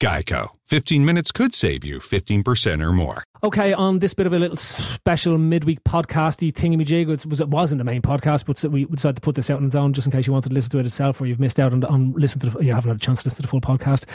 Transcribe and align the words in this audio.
Geico. 0.00 0.48
15 0.66 1.04
minutes 1.04 1.32
could 1.32 1.54
save 1.54 1.84
you 1.84 1.98
15% 1.98 2.84
or 2.84 2.92
more. 2.92 3.24
Okay, 3.42 3.72
on 3.72 4.00
this 4.00 4.12
bit 4.14 4.26
of 4.26 4.32
a 4.32 4.38
little 4.38 4.56
special 4.56 5.38
midweek 5.38 5.84
podcasty 5.84 6.52
thingamajig, 6.52 7.08
it, 7.08 7.26
was, 7.26 7.40
it 7.40 7.48
wasn't 7.48 7.78
the 7.78 7.84
main 7.84 8.02
podcast, 8.02 8.44
but 8.44 8.62
we 8.70 8.84
decided 8.84 9.16
to 9.16 9.22
put 9.22 9.36
this 9.36 9.48
out 9.48 9.58
on 9.58 9.66
its 9.66 9.76
own 9.76 9.92
just 9.92 10.06
in 10.06 10.12
case 10.12 10.26
you 10.26 10.32
wanted 10.32 10.48
to 10.48 10.54
listen 10.54 10.70
to 10.72 10.78
it 10.78 10.86
itself 10.86 11.20
or 11.20 11.26
you've 11.26 11.40
missed 11.40 11.60
out 11.60 11.72
on, 11.72 11.84
on 11.84 12.12
listen 12.12 12.40
to 12.40 12.50
the, 12.50 12.64
you 12.64 12.74
haven't 12.74 12.90
had 12.90 12.96
a 12.96 13.00
chance 13.00 13.22
to 13.22 13.28
listen 13.28 13.36
to 13.36 13.42
the 13.42 13.48
full 13.48 13.60
podcast. 13.60 14.06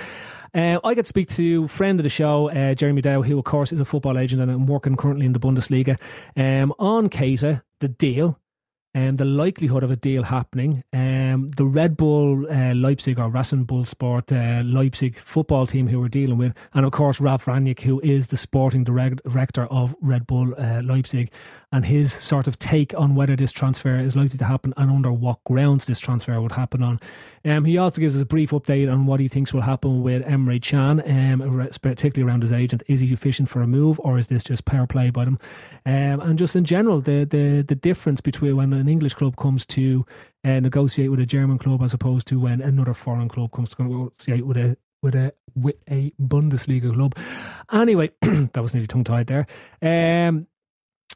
Uh, 0.53 0.79
I 0.83 0.93
get 0.93 1.03
to 1.03 1.07
speak 1.07 1.29
to 1.29 1.67
friend 1.69 1.99
of 1.99 2.03
the 2.03 2.09
show, 2.09 2.49
uh, 2.49 2.75
Jeremy 2.75 3.01
Dow, 3.01 3.21
who 3.21 3.39
of 3.39 3.45
course 3.45 3.71
is 3.71 3.79
a 3.79 3.85
football 3.85 4.17
agent 4.17 4.41
and 4.41 4.51
I'm 4.51 4.65
working 4.65 4.97
currently 4.97 5.25
in 5.25 5.33
the 5.33 5.39
Bundesliga 5.39 5.97
um, 6.35 6.73
on 6.77 7.09
Keita, 7.09 7.61
the 7.79 7.87
deal 7.87 8.37
um, 8.93 9.15
the 9.15 9.25
likelihood 9.25 9.83
of 9.83 9.91
a 9.91 9.95
deal 9.95 10.23
happening. 10.23 10.83
Um, 10.93 11.47
the 11.55 11.65
Red 11.65 11.95
Bull 11.97 12.45
uh, 12.51 12.73
Leipzig 12.73 13.19
or 13.19 13.29
Rasenballsport 13.29 14.31
uh, 14.31 14.63
Leipzig 14.63 15.17
football 15.17 15.65
team 15.65 15.87
who 15.87 15.99
we're 15.99 16.09
dealing 16.09 16.37
with, 16.37 16.53
and 16.73 16.85
of 16.85 16.91
course 16.91 17.21
Ralf 17.21 17.45
Rangnick, 17.45 17.81
who 17.81 17.99
is 18.01 18.27
the 18.27 18.37
sporting 18.37 18.83
director 18.83 19.65
of 19.65 19.95
Red 20.01 20.27
Bull 20.27 20.53
uh, 20.57 20.81
Leipzig, 20.81 21.31
and 21.71 21.85
his 21.85 22.11
sort 22.13 22.47
of 22.47 22.59
take 22.59 22.93
on 22.97 23.15
whether 23.15 23.35
this 23.35 23.51
transfer 23.51 23.97
is 23.97 24.15
likely 24.15 24.37
to 24.37 24.45
happen 24.45 24.73
and 24.77 24.91
under 24.91 25.11
what 25.11 25.43
grounds 25.45 25.85
this 25.85 25.99
transfer 25.99 26.39
would 26.41 26.51
happen 26.51 26.83
on. 26.83 26.99
Um, 27.45 27.65
he 27.65 27.77
also 27.77 28.01
gives 28.01 28.15
us 28.15 28.21
a 28.21 28.25
brief 28.25 28.51
update 28.51 28.91
on 28.91 29.05
what 29.05 29.19
he 29.19 29.27
thinks 29.27 29.53
will 29.53 29.61
happen 29.61 30.03
with 30.03 30.23
Emre 30.25 30.61
Can, 30.61 31.01
um, 31.09 31.69
particularly 31.81 32.29
around 32.29 32.41
his 32.41 32.51
agent. 32.51 32.83
Is 32.87 32.99
he 32.99 33.13
efficient 33.13 33.49
for 33.49 33.61
a 33.61 33.67
move, 33.67 33.99
or 34.01 34.17
is 34.17 34.27
this 34.27 34.43
just 34.43 34.65
power 34.65 34.85
play 34.85 35.09
by 35.09 35.25
them? 35.25 35.39
Um, 35.85 36.19
and 36.21 36.37
just 36.37 36.55
in 36.55 36.65
general, 36.65 37.01
the 37.01 37.25
the 37.25 37.63
the 37.67 37.75
difference 37.75 38.21
between 38.21 38.57
when 38.57 38.73
an 38.73 38.87
English 38.87 39.13
club 39.13 39.37
comes 39.37 39.65
to 39.67 40.05
uh, 40.43 40.59
negotiate 40.59 41.09
with 41.09 41.19
a 41.19 41.25
German 41.25 41.57
club 41.57 41.81
as 41.81 41.93
opposed 41.93 42.27
to 42.27 42.39
when 42.39 42.61
another 42.61 42.93
foreign 42.93 43.29
club 43.29 43.51
comes 43.51 43.69
to 43.69 43.83
negotiate 43.83 44.45
with 44.45 44.57
a 44.57 44.77
with 45.01 45.15
a 45.15 45.33
with 45.55 45.75
a 45.89 46.11
Bundesliga 46.21 46.93
club. 46.93 47.15
Anyway, 47.71 48.11
that 48.21 48.61
was 48.61 48.73
nearly 48.73 48.87
tongue 48.87 49.03
tied 49.03 49.27
there. 49.27 49.47
Um, 49.81 50.47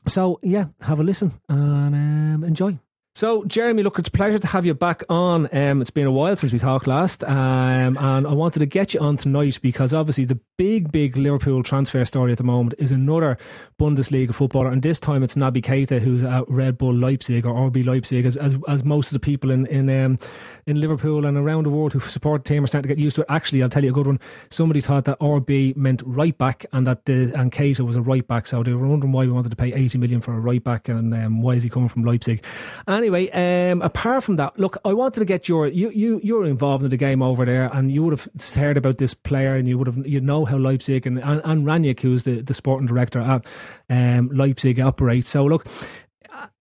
so 0.08 0.40
yeah, 0.42 0.66
have 0.82 1.00
a 1.00 1.04
listen 1.04 1.32
and 1.50 1.96
um, 1.96 2.44
enjoy. 2.44 2.78
So, 3.18 3.46
Jeremy, 3.46 3.82
look, 3.82 3.98
it's 3.98 4.10
a 4.10 4.12
pleasure 4.12 4.40
to 4.40 4.48
have 4.48 4.66
you 4.66 4.74
back 4.74 5.02
on. 5.08 5.48
Um, 5.56 5.82
it's 5.82 5.90
been 5.90 6.06
a 6.06 6.12
while 6.12 6.36
since 6.36 6.52
we 6.52 6.60
talked 6.60 6.86
last, 6.86 7.24
um, 7.24 7.98
and 7.98 8.28
I 8.28 8.34
wanted 8.34 8.60
to 8.60 8.66
get 8.66 8.94
you 8.94 9.00
on 9.00 9.16
tonight 9.16 9.58
because 9.62 9.94
obviously 9.94 10.26
the 10.26 10.38
big, 10.58 10.92
big 10.92 11.16
Liverpool 11.16 11.64
transfer 11.64 12.04
story 12.04 12.34
at 12.34 12.38
the 12.38 12.44
moment 12.44 12.74
is 12.78 12.92
another 12.92 13.38
Bundesliga 13.80 14.36
footballer, 14.36 14.70
and 14.70 14.82
this 14.82 15.00
time 15.00 15.24
it's 15.24 15.36
Naby 15.36 15.64
Keita, 15.64 16.02
who's 16.02 16.24
at 16.24 16.44
Red 16.50 16.78
Bull 16.78 16.94
Leipzig 16.94 17.46
or 17.46 17.54
RB 17.72 17.86
Leipzig, 17.86 18.26
as 18.26 18.36
as, 18.36 18.58
as 18.68 18.84
most 18.84 19.08
of 19.08 19.14
the 19.14 19.20
people 19.22 19.50
in 19.50 19.66
in 19.68 19.90
um, 19.90 20.20
in 20.68 20.82
Liverpool 20.82 21.26
and 21.26 21.38
around 21.38 21.64
the 21.64 21.70
world 21.70 21.94
who 21.94 22.02
support 22.02 22.44
the 22.44 22.50
team 22.50 22.66
are 22.66 22.68
starting 22.68 22.90
to 22.90 22.94
get 22.94 23.02
used 23.02 23.16
to 23.16 23.22
it. 23.22 23.28
Actually, 23.30 23.64
I'll 23.64 23.70
tell 23.70 23.84
you 23.84 23.92
a 23.92 23.94
good 23.94 24.08
one. 24.08 24.20
Somebody 24.50 24.82
thought 24.82 25.06
that 25.06 25.20
RB 25.22 25.74
meant 25.78 26.04
right 26.06 26.38
back, 26.38 26.66
and 26.74 26.86
that 26.86 27.06
the 27.06 27.32
and 27.34 27.50
Keita 27.50 27.80
was 27.80 27.96
a 27.96 28.02
right 28.02 28.28
back, 28.28 28.46
so 28.46 28.62
they 28.62 28.74
were 28.74 28.86
wondering 28.86 29.14
why 29.14 29.24
we 29.26 29.32
wanted 29.32 29.52
to 29.52 29.56
pay 29.56 29.72
eighty 29.72 29.98
million 29.98 30.20
for 30.20 30.34
a 30.34 30.40
right 30.40 30.62
back, 30.62 30.90
and 30.90 31.14
um, 31.14 31.42
why 31.42 31.54
is 31.54 31.64
he 31.64 31.70
coming 31.70 31.88
from 31.88 32.04
Leipzig? 32.04 32.44
Anyway, 33.06 33.30
um, 33.30 33.84
apart 33.84 34.24
from 34.24 34.38
that, 34.38 34.58
look, 34.58 34.78
I 34.84 34.92
wanted 34.92 35.20
to 35.20 35.26
get 35.26 35.48
your 35.48 35.68
you 35.68 35.92
you 35.92 36.20
you're 36.24 36.44
involved 36.44 36.84
in 36.84 36.90
the 36.90 36.98
game 36.98 37.22
over 37.22 37.46
there, 37.46 37.70
and 37.72 37.92
you 37.92 38.02
would 38.02 38.20
have 38.20 38.28
heard 38.56 38.78
about 38.78 38.98
this 38.98 39.14
player, 39.14 39.56
and 39.56 39.68
you 39.68 39.78
would 39.78 39.86
have 39.86 40.08
you 40.08 40.20
know 40.20 40.44
how 40.44 40.58
Leipzig 40.58 41.06
and 41.06 41.20
and, 41.20 41.40
and 41.46 41.68
Rangnick, 41.68 42.00
who's 42.00 42.24
the 42.24 42.42
the 42.42 42.56
sporting 42.56 42.88
director 42.88 43.20
at 43.20 43.46
um, 43.92 44.32
Leipzig, 44.34 44.80
operates. 44.80 45.30
So 45.30 45.46
look, 45.46 45.68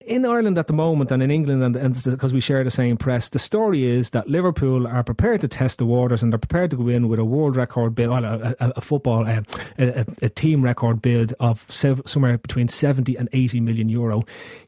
in 0.07 0.25
Ireland 0.25 0.59
at 0.59 0.67
the 0.67 0.73
moment 0.73 1.11
and 1.11 1.23
in 1.23 1.31
England, 1.31 1.63
and, 1.63 1.77
and 1.77 2.05
because 2.05 2.33
we 2.33 2.41
share 2.41 2.63
the 2.63 2.71
same 2.71 2.97
press, 2.97 3.29
the 3.29 3.39
story 3.39 3.85
is 3.85 4.11
that 4.11 4.29
Liverpool 4.29 4.87
are 4.87 5.03
prepared 5.03 5.41
to 5.41 5.49
test 5.49 5.79
the 5.79 5.87
waters 5.87 6.23
and 6.23 6.33
they're 6.33 6.39
prepared 6.39 6.71
to 6.71 6.77
go 6.77 6.89
in 6.89 7.09
with 7.09 7.19
a 7.19 7.25
world 7.25 7.57
record 7.57 7.95
bid, 7.95 8.09
well, 8.09 8.25
a, 8.25 8.55
a, 8.61 8.73
a 8.77 8.81
football, 8.81 9.27
a, 9.27 9.43
a, 9.79 10.29
team 10.29 10.63
record 10.63 11.01
bid 11.01 11.33
of 11.41 11.65
somewhere 11.71 12.39
between 12.39 12.69
70 12.69 13.17
and 13.17 13.29
80 13.33 13.61
million 13.61 13.89
euro. 13.89 14.23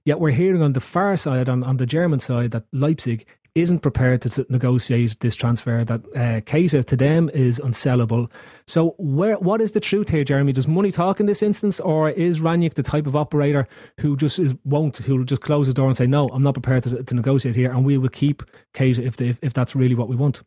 Yet 0.05 0.21
we're 0.21 0.31
hearing 0.31 0.63
on 0.63 0.73
the 0.73 0.81
far 0.81 1.17
side, 1.17 1.49
on, 1.49 1.63
on 1.63 1.77
the 1.77 1.87
German 1.87 2.21
side, 2.21 2.53
that 2.53 2.65
Leipzig 2.73 3.27
isn't 3.56 3.81
prepared 3.81 4.21
to 4.21 4.47
negotiate 4.49 5.19
this 5.21 5.34
transfer, 5.34 5.84
that 5.84 6.00
uh, 6.15 6.41
Keita 6.43 6.84
to 6.84 6.97
them 6.97 7.31
is 7.31 7.59
unsellable. 7.61 8.31
So, 8.67 8.94
where 8.99 9.37
what 9.37 9.61
is 9.61 9.72
the 9.72 9.81
truth 9.81 10.11
here, 10.11 10.25
Jeremy? 10.25 10.53
Does 10.53 10.69
money 10.69 10.93
talk 10.93 11.19
in 11.21 11.27
this 11.27 11.43
instance, 11.43 11.81
or 11.81 12.11
is 12.11 12.39
Rangnick 12.39 12.75
the 12.75 12.83
type 12.83 13.06
of 13.06 13.16
operator 13.16 13.66
who 14.00 14.16
just 14.16 14.39
is, 14.39 14.55
won't, 14.65 14.99
who 14.99 15.16
will 15.16 15.25
just 15.25 15.43
close 15.43 15.66
the 15.66 15.75
door 15.75 15.87
and 15.87 15.97
say, 15.97 16.06
no, 16.06 16.28
I'm 16.28 16.43
not 16.43 16.55
prepared 16.55 16.84
to, 16.84 17.03
to 17.03 17.15
negotiate 17.15 17.56
here, 17.56 17.72
and 17.72 17.84
we 17.84 17.99
will 17.99 18.11
keep 18.11 18.43
Keita 18.75 18.99
if, 18.99 19.21
if, 19.21 19.39
if 19.43 19.53
that's 19.55 19.75
really 19.75 19.95
what 19.95 20.09
we 20.09 20.16
want? 20.16 20.43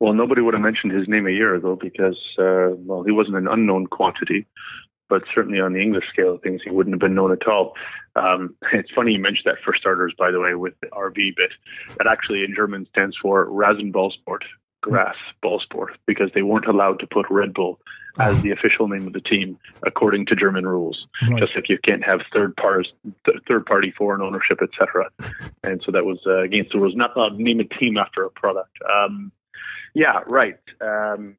Well, 0.00 0.14
nobody 0.14 0.40
would 0.40 0.54
have 0.54 0.62
mentioned 0.62 0.92
his 0.92 1.06
name 1.06 1.26
a 1.26 1.30
year 1.30 1.54
ago 1.54 1.78
because, 1.80 2.18
uh, 2.38 2.74
well, 2.76 3.04
he 3.04 3.12
wasn't 3.12 3.36
an 3.36 3.46
unknown 3.46 3.86
quantity 3.86 4.46
but 5.12 5.24
certainly 5.34 5.60
on 5.60 5.74
the 5.74 5.82
English 5.82 6.06
scale 6.10 6.36
of 6.36 6.40
things, 6.40 6.62
he 6.64 6.70
wouldn't 6.70 6.94
have 6.94 7.00
been 7.00 7.14
known 7.14 7.32
at 7.32 7.46
all. 7.46 7.74
Um, 8.16 8.56
it's 8.72 8.90
funny 8.92 9.12
you 9.12 9.18
mentioned 9.18 9.44
that 9.44 9.58
for 9.62 9.74
starters, 9.76 10.14
by 10.18 10.30
the 10.30 10.40
way, 10.40 10.54
with 10.54 10.72
the 10.80 10.86
RB 10.86 11.36
bit. 11.36 11.52
That 11.98 12.06
actually 12.06 12.44
in 12.44 12.54
German 12.54 12.86
stands 12.86 13.14
for 13.20 13.46
Rasenballsport, 13.48 14.40
grass 14.80 15.16
ball 15.42 15.60
sport, 15.60 15.98
because 16.06 16.30
they 16.34 16.40
weren't 16.40 16.64
allowed 16.64 16.98
to 17.00 17.06
put 17.06 17.26
Red 17.28 17.52
Bull 17.52 17.78
as 18.18 18.40
the 18.40 18.52
official 18.52 18.88
name 18.88 19.06
of 19.06 19.12
the 19.12 19.20
team 19.20 19.58
according 19.82 20.24
to 20.26 20.34
German 20.34 20.66
rules. 20.66 21.06
Right. 21.28 21.40
Just 21.40 21.54
like 21.56 21.68
you 21.68 21.76
can't 21.86 22.04
have 22.04 22.20
third 22.32 22.56
party, 22.56 22.88
third 23.46 23.66
party 23.66 23.90
foreign 23.90 24.22
ownership, 24.22 24.60
etc. 24.62 25.10
and 25.62 25.82
so 25.84 25.92
that 25.92 26.06
was 26.06 26.20
uh, 26.26 26.38
against 26.38 26.72
the 26.72 26.78
rules. 26.78 26.94
Not 26.94 27.14
allowed 27.14 27.36
to 27.36 27.42
name 27.42 27.60
a 27.60 27.64
team 27.64 27.98
after 27.98 28.24
a 28.24 28.30
product. 28.30 28.78
Um, 28.90 29.30
yeah, 29.92 30.20
right. 30.26 30.58
Um, 30.80 31.36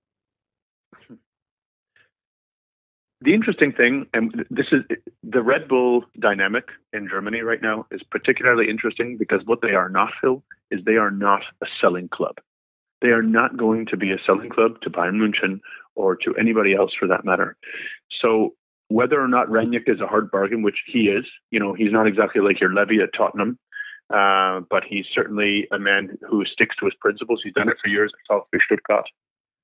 the 3.23 3.33
interesting 3.33 3.71
thing, 3.71 4.05
and 4.13 4.45
this 4.49 4.65
is 4.71 4.81
the 5.23 5.41
Red 5.41 5.67
Bull 5.69 6.03
dynamic 6.19 6.65
in 6.91 7.07
Germany 7.07 7.41
right 7.41 7.61
now, 7.61 7.85
is 7.89 8.01
particularly 8.11 8.69
interesting 8.69 9.17
because 9.17 9.41
what 9.45 9.61
they 9.61 9.71
are 9.71 9.89
not, 9.89 10.11
Phil, 10.19 10.43
is 10.71 10.81
they 10.85 10.97
are 10.97 11.11
not 11.11 11.41
a 11.61 11.65
selling 11.79 12.09
club. 12.09 12.35
They 13.01 13.09
are 13.09 13.23
not 13.23 13.55
going 13.55 13.85
to 13.87 13.97
be 13.97 14.11
a 14.11 14.17
selling 14.25 14.49
club 14.49 14.81
to 14.81 14.89
Bayern 14.89 15.15
München 15.15 15.59
or 15.95 16.15
to 16.17 16.35
anybody 16.35 16.75
else 16.75 16.91
for 16.99 17.07
that 17.07 17.23
matter. 17.23 17.55
So 18.21 18.55
whether 18.89 19.21
or 19.21 19.27
not 19.27 19.47
Rangnick 19.47 19.87
is 19.87 20.01
a 20.01 20.07
hard 20.07 20.29
bargain, 20.29 20.61
which 20.61 20.79
he 20.85 21.03
is, 21.03 21.25
you 21.49 21.59
know, 21.59 21.73
he's 21.73 21.91
not 21.91 22.07
exactly 22.07 22.41
like 22.41 22.59
your 22.59 22.73
Levy 22.73 22.99
at 23.01 23.09
Tottenham, 23.17 23.57
uh, 24.13 24.61
but 24.69 24.83
he's 24.87 25.05
certainly 25.13 25.67
a 25.71 25.79
man 25.79 26.17
who 26.29 26.43
sticks 26.45 26.75
to 26.77 26.85
his 26.85 26.95
principles. 26.99 27.41
He's 27.43 27.53
done 27.53 27.69
it 27.69 27.77
for 27.81 27.89
years 27.89 28.11
at 28.29 28.35
VfB 28.35 28.59
Stuttgart 28.65 29.05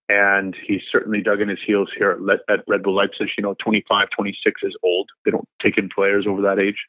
and 0.10 0.56
he's 0.66 0.82
certainly 0.92 1.22
dug 1.22 1.40
in 1.40 1.50
his 1.50 1.60
heels 1.66 1.90
here 1.96 2.12
at, 2.12 2.54
at 2.54 2.66
Red 2.68 2.84
Bull 2.84 2.96
Leipzig. 2.96 3.30
You 3.38 3.44
know, 3.44 3.56
25, 3.64 4.08
26 4.10 4.62
is 4.64 4.76
old. 4.84 5.10
They 5.24 5.32
don't 5.32 5.48
take 5.62 5.78
in 5.78 5.90
players 5.94 6.26
over 6.28 6.42
that 6.42 6.60
age. 6.60 6.84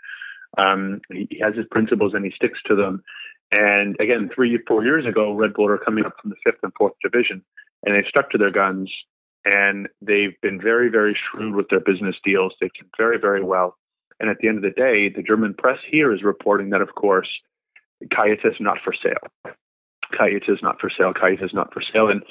Um, 0.59 1.03
he, 1.13 1.29
he 1.31 1.39
has 1.41 1.55
his 1.55 1.67
principles 1.71 2.15
and 2.15 2.25
he 2.25 2.33
sticks 2.35 2.59
to 2.67 2.75
them. 2.75 3.03
And 3.53 3.97
again, 4.01 4.31
three, 4.35 4.59
four 4.67 4.85
years 4.85 5.07
ago, 5.07 5.35
Red 5.35 5.55
Bull 5.55 5.69
are 5.69 5.79
coming 5.79 6.07
up 6.07 6.15
from 6.21 6.31
the 6.31 6.37
fifth 6.45 6.61
and 6.63 6.73
fourth 6.79 6.95
division, 7.03 7.43
and 7.85 7.95
they've 7.95 8.09
stuck 8.09 8.31
to 8.31 8.39
their 8.39 8.53
guns. 8.53 8.91
And 9.45 9.89
they've 10.01 10.39
been 10.43 10.61
very, 10.61 10.89
very 10.89 11.17
shrewd 11.17 11.55
with 11.55 11.69
their 11.69 11.81
business 11.81 12.17
deals. 12.25 12.55
They've 12.61 12.73
done 12.75 12.91
very, 12.99 13.19
very 13.19 13.43
well. 13.43 13.77
And 14.21 14.29
at 14.29 14.37
the 14.41 14.49
end 14.49 14.59
of 14.59 14.63
the 14.63 14.71
day, 14.71 15.09
the 15.09 15.23
German 15.23 15.55
press 15.55 15.79
here 15.91 16.13
is 16.13 16.23
reporting 16.23 16.71
that, 16.71 16.83
of 16.83 16.95
course, 16.95 17.29
Keita 18.05 18.47
is 18.47 18.61
not 18.61 18.79
for 18.85 18.93
sale. 18.93 19.55
Keita 20.13 20.51
is 20.51 20.59
not 20.63 20.79
for 20.81 20.91
sale. 20.91 21.15
Keita 21.15 21.43
is 21.43 21.55
not 21.55 21.73
for 21.73 21.83
sale. 21.93 22.09
And 22.09 22.23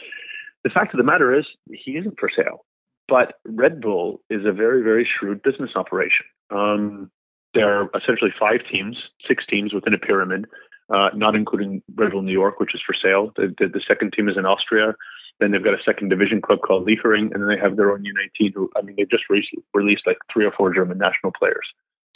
the 0.64 0.70
fact 0.70 0.94
of 0.94 0.98
the 0.98 1.04
matter 1.04 1.38
is, 1.38 1.46
he 1.72 1.92
isn't 1.92 2.20
for 2.20 2.30
sale. 2.36 2.66
But 3.08 3.36
Red 3.46 3.82
Bull 3.82 4.22
is 4.30 4.46
a 4.46 4.52
very, 4.52 4.84
very 4.84 5.08
shrewd 5.08 5.42
business 5.42 5.72
operation. 5.76 6.26
Um, 6.52 7.10
there 7.54 7.82
are 7.82 7.90
essentially 7.96 8.32
five 8.40 8.60
teams, 8.72 8.98
six 9.28 9.44
teams 9.50 9.74
within 9.74 9.94
a 9.94 9.98
pyramid, 9.98 10.46
uh, 10.94 11.10
not 11.16 11.36
including 11.36 11.82
Red 11.96 12.12
Bull 12.12 12.22
New 12.22 12.32
York, 12.32 12.60
which 12.60 12.76
is 12.76 12.82
for 12.86 12.94
sale. 12.94 13.32
The, 13.36 13.54
the, 13.58 13.68
the, 13.68 13.82
second 13.88 14.14
team 14.14 14.30
is 14.30 14.38
in 14.38 14.46
Austria. 14.46 14.96
Then 15.40 15.52
they've 15.52 15.64
got 15.64 15.74
a 15.74 15.84
second 15.84 16.10
division 16.10 16.42
club 16.42 16.60
called 16.66 16.86
Liefering, 16.88 17.32
and 17.34 17.42
then 17.42 17.48
they 17.48 17.60
have 17.62 17.78
their 17.78 17.92
own 17.92 18.04
U19. 18.04 18.54
Who 18.54 18.70
I 18.76 18.82
mean, 18.82 18.96
they've 18.98 19.10
just 19.10 19.24
re- 19.30 19.48
released 19.74 20.06
like 20.06 20.18
three 20.32 20.46
or 20.46 20.52
four 20.52 20.74
German 20.74 20.98
national 20.98 21.32
players 21.38 21.66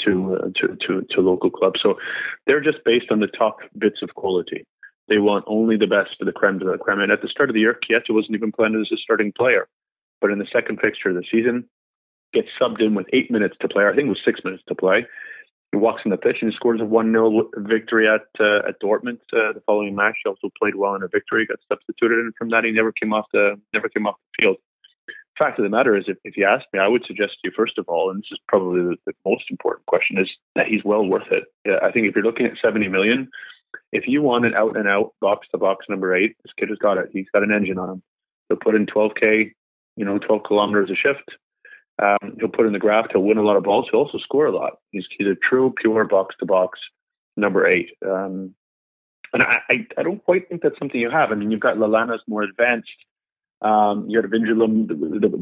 to, 0.05 0.35
uh, 0.35 0.47
to 0.59 0.75
to 0.87 1.05
to 1.09 1.21
local 1.21 1.49
clubs. 1.49 1.79
So 1.81 1.95
they're 2.45 2.61
just 2.61 2.83
based 2.83 3.11
on 3.11 3.19
the 3.19 3.27
top 3.27 3.57
bits 3.77 4.01
of 4.01 4.13
quality. 4.15 4.65
They 5.07 5.17
want 5.17 5.45
only 5.47 5.77
the 5.77 5.87
best 5.87 6.11
for 6.17 6.25
the 6.25 6.31
creme 6.31 6.59
de 6.59 6.65
la 6.65 6.77
creme. 6.77 6.99
And 6.99 7.11
at 7.11 7.21
the 7.21 7.27
start 7.27 7.49
of 7.49 7.53
the 7.53 7.59
year, 7.59 7.77
Keita 7.89 8.09
wasn't 8.09 8.35
even 8.35 8.51
planned 8.51 8.75
as 8.75 8.89
a 8.91 8.97
starting 8.97 9.33
player. 9.37 9.67
But 10.21 10.31
in 10.31 10.39
the 10.39 10.47
second 10.53 10.79
fixture 10.79 11.09
of 11.09 11.15
the 11.15 11.25
season, 11.29 11.65
gets 12.33 12.47
subbed 12.59 12.81
in 12.81 12.95
with 12.95 13.07
eight 13.13 13.29
minutes 13.29 13.55
to 13.61 13.67
play. 13.67 13.85
I 13.85 13.93
think 13.93 14.07
it 14.07 14.09
was 14.09 14.21
six 14.25 14.41
minutes 14.43 14.63
to 14.67 14.75
play. 14.75 15.05
He 15.71 15.77
walks 15.77 16.01
in 16.05 16.11
the 16.11 16.17
pitch 16.17 16.37
and 16.41 16.53
scores 16.53 16.81
a 16.81 16.85
1 16.85 17.11
0 17.11 17.49
victory 17.57 18.07
at 18.07 18.27
uh, 18.39 18.67
at 18.67 18.79
Dortmund 18.81 19.19
uh, 19.33 19.53
the 19.53 19.63
following 19.65 19.95
match. 19.95 20.17
He 20.23 20.29
also 20.29 20.49
played 20.59 20.75
well 20.75 20.95
in 20.95 21.03
a 21.03 21.07
victory, 21.07 21.47
got 21.47 21.57
substituted, 21.67 22.19
and 22.19 22.33
from 22.37 22.49
that, 22.49 22.63
he 22.63 22.71
never 22.71 22.91
came 22.91 23.13
off 23.13 23.25
the 23.33 23.59
never 23.73 23.89
came 23.89 24.05
off 24.05 24.15
the 24.37 24.43
field. 24.43 24.57
Fact 25.39 25.57
of 25.57 25.63
the 25.63 25.69
matter 25.69 25.97
is, 25.97 26.03
if, 26.07 26.17
if 26.23 26.37
you 26.37 26.45
ask 26.45 26.63
me, 26.73 26.79
I 26.79 26.87
would 26.87 27.03
suggest 27.07 27.31
to 27.41 27.49
you, 27.49 27.51
first 27.57 27.79
of 27.79 27.85
all, 27.87 28.11
and 28.11 28.19
this 28.19 28.29
is 28.31 28.39
probably 28.47 28.81
the, 28.81 28.97
the 29.07 29.13
most 29.25 29.45
important 29.49 29.87
question, 29.87 30.19
is 30.19 30.29
that 30.55 30.67
he's 30.67 30.83
well 30.83 31.03
worth 31.03 31.31
it. 31.31 31.45
I 31.81 31.91
think 31.91 32.05
if 32.05 32.15
you're 32.15 32.23
looking 32.23 32.45
at 32.45 32.53
70 32.61 32.87
million, 32.89 33.29
if 33.91 34.05
you 34.07 34.21
want 34.21 34.45
an 34.45 34.53
out 34.55 34.77
and 34.77 34.87
out 34.87 35.13
box 35.21 35.47
to 35.51 35.57
box 35.57 35.85
number 35.89 36.15
eight, 36.15 36.35
this 36.43 36.53
kid 36.57 36.69
has 36.69 36.77
got 36.77 36.97
it. 36.97 37.09
He's 37.11 37.29
got 37.33 37.43
an 37.43 37.51
engine 37.51 37.77
on 37.77 37.89
him. 37.89 38.03
He'll 38.49 38.57
put 38.57 38.75
in 38.75 38.85
12K, 38.85 39.51
you 39.95 40.05
know, 40.05 40.17
12 40.19 40.43
kilometers 40.43 40.89
a 40.89 40.95
shift. 40.95 41.29
Um, 42.01 42.37
he'll 42.39 42.49
put 42.49 42.65
in 42.65 42.73
the 42.73 42.79
graft. 42.79 43.09
He'll 43.11 43.23
win 43.23 43.37
a 43.37 43.43
lot 43.43 43.57
of 43.57 43.63
balls. 43.63 43.87
He'll 43.91 44.01
also 44.01 44.17
score 44.17 44.47
a 44.47 44.55
lot. 44.55 44.73
He's, 44.91 45.05
he's 45.17 45.27
a 45.27 45.35
true, 45.35 45.73
pure 45.79 46.05
box 46.05 46.35
to 46.39 46.45
box 46.45 46.79
number 47.37 47.67
eight. 47.67 47.91
Um, 48.05 48.55
and 49.31 49.43
I, 49.43 49.59
I, 49.69 49.87
I, 49.97 50.03
don't 50.03 50.23
quite 50.23 50.47
think 50.47 50.61
that's 50.61 50.77
something 50.77 50.99
you 50.99 51.09
have. 51.09 51.31
I 51.31 51.35
mean, 51.35 51.51
you've 51.51 51.59
got 51.59 51.77
Lallana's 51.77 52.21
more 52.27 52.43
advanced. 52.43 52.89
Um, 53.61 54.05
you 54.09 54.21
had 54.21 54.29
Wijnaldum 54.29 54.87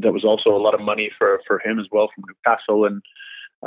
that 0.02 0.14
was 0.14 0.24
also 0.24 0.56
a 0.56 0.62
lot 0.62 0.76
of 0.76 0.82
money 0.82 1.10
for, 1.18 1.42
for 1.48 1.60
him 1.60 1.80
as 1.80 1.88
well 1.92 2.10
from 2.14 2.26
Newcastle. 2.28 2.86
And 2.86 3.02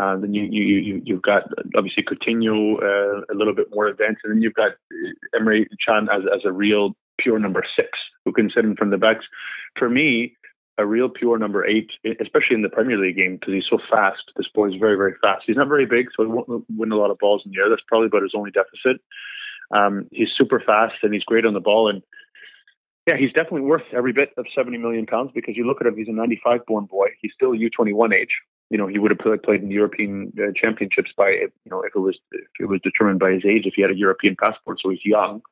uh, 0.00 0.17
then 0.17 0.35
you, 0.35 0.43
you, 0.43 0.62
you, 0.79 1.02
you've 1.05 1.23
got 1.23 1.44
obviously 1.76 2.02
Coutinho 2.02 2.82
uh, 2.82 3.20
a 3.32 3.35
little 3.35 3.55
bit 3.55 3.69
more 3.73 3.87
advanced. 3.87 4.23
And 4.25 4.35
then 4.35 4.43
you've 4.43 4.55
got 4.55 4.73
Emre 5.35 5.67
Can 5.87 6.08
as, 6.11 6.23
as 6.32 6.41
a 6.44 6.52
real 6.52 6.96
pure 7.19 7.38
number 7.38 7.64
six 7.76 7.91
who 8.25 8.32
can 8.32 8.50
sit 8.55 8.64
in 8.64 8.76
from 8.76 8.91
the 8.91 8.99
backs. 8.99 9.25
For 9.79 9.88
me, 9.88 10.37
a 10.79 10.87
real 10.87 11.08
pure 11.08 11.38
number 11.38 11.64
eight, 11.64 11.91
especially 12.20 12.56
in 12.56 12.62
the 12.62 12.69
Premier 12.69 12.99
League 12.99 13.17
game, 13.17 13.37
because 13.37 13.55
he's 13.55 13.70
so 13.70 13.79
fast. 13.88 14.23
This 14.37 14.49
boy 14.52 14.69
is 14.69 14.75
very, 14.81 14.96
very 14.96 15.14
fast. 15.23 15.44
He's 15.46 15.56
not 15.56 15.69
very 15.69 15.87
big, 15.87 16.06
so 16.17 16.25
he 16.25 16.31
won't 16.31 16.64
win 16.69 16.90
a 16.90 16.97
lot 16.97 17.12
of 17.12 17.19
balls 17.19 17.43
in 17.44 17.52
the 17.52 17.58
air. 17.58 17.70
That's 17.70 17.82
probably 17.87 18.06
about 18.06 18.23
his 18.23 18.35
only 18.35 18.50
deficit. 18.50 19.00
Um, 19.70 20.08
he's 20.11 20.29
super 20.37 20.61
fast 20.64 20.94
and 21.02 21.14
he's 21.14 21.25
great 21.25 21.47
on 21.47 21.55
the 21.55 21.61
ball. 21.61 21.88
And 21.88 22.02
yeah, 23.06 23.17
he's 23.17 23.32
definitely 23.32 23.62
worth 23.62 23.82
every 23.93 24.12
bit 24.12 24.31
of 24.37 24.47
70 24.55 24.79
million 24.79 25.06
pounds 25.06 25.31
because 25.35 25.56
you 25.56 25.67
look 25.67 25.81
at 25.81 25.87
him, 25.87 25.97
he's 25.97 26.08
a 26.08 26.12
95 26.12 26.67
born 26.67 26.87
boy. 26.87 27.08
He's 27.20 27.32
still 27.35 27.52
U21 27.52 28.12
age. 28.12 28.35
You 28.70 28.78
know, 28.78 28.87
he 28.87 28.99
would 28.99 29.11
have 29.11 29.43
played 29.43 29.62
in 29.62 29.69
the 29.69 29.75
European 29.75 30.32
uh, 30.38 30.52
championships 30.62 31.11
by, 31.16 31.31
you 31.31 31.70
know, 31.70 31.82
if 31.82 31.93
it 31.94 31.99
was, 31.99 32.19
if 32.32 32.46
it 32.61 32.66
was 32.66 32.81
determined 32.82 33.20
by 33.20 33.32
his 33.32 33.44
age, 33.44 33.66
if 33.66 33.75
he 33.75 33.82
had 33.82 33.90
a 33.90 33.96
European 33.96 34.37
passport. 34.43 34.78
So 34.82 34.90
he's 34.90 35.05
young. 35.05 35.43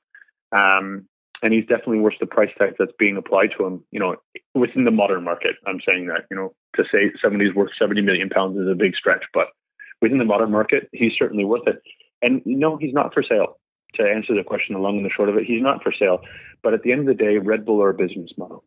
Um, 0.50 1.06
and 1.42 1.52
he's 1.52 1.66
definitely 1.66 1.98
worth 1.98 2.14
the 2.20 2.26
price 2.26 2.50
tag 2.56 2.74
that's 2.78 2.92
being 2.98 3.16
applied 3.16 3.50
to 3.58 3.66
him. 3.66 3.84
You 3.90 4.00
know, 4.00 4.16
within 4.54 4.84
the 4.84 4.90
modern 4.90 5.24
market, 5.24 5.56
I'm 5.66 5.80
saying 5.86 6.06
that. 6.06 6.26
You 6.30 6.36
know, 6.36 6.54
to 6.76 6.84
say 6.84 7.12
somebody's 7.22 7.54
worth 7.54 7.72
70 7.78 8.00
million 8.00 8.28
pounds 8.28 8.58
is 8.58 8.68
a 8.68 8.76
big 8.76 8.94
stretch, 8.94 9.24
but 9.34 9.48
within 10.00 10.18
the 10.18 10.24
modern 10.24 10.50
market, 10.50 10.88
he's 10.92 11.12
certainly 11.18 11.44
worth 11.44 11.66
it. 11.66 11.82
And 12.22 12.40
no, 12.46 12.76
he's 12.76 12.94
not 12.94 13.12
for 13.12 13.22
sale. 13.22 13.58
To 13.96 14.04
answer 14.04 14.34
the 14.34 14.44
question, 14.44 14.74
the 14.74 14.80
long 14.80 14.96
and 14.96 15.04
the 15.04 15.10
short 15.10 15.28
of 15.28 15.36
it, 15.36 15.44
he's 15.44 15.60
not 15.60 15.82
for 15.82 15.92
sale. 15.92 16.20
But 16.62 16.72
at 16.72 16.82
the 16.82 16.92
end 16.92 17.00
of 17.00 17.06
the 17.06 17.22
day, 17.22 17.38
Red 17.38 17.66
Bull 17.66 17.82
are 17.82 17.90
a 17.90 17.94
business 17.94 18.30
model, 18.38 18.64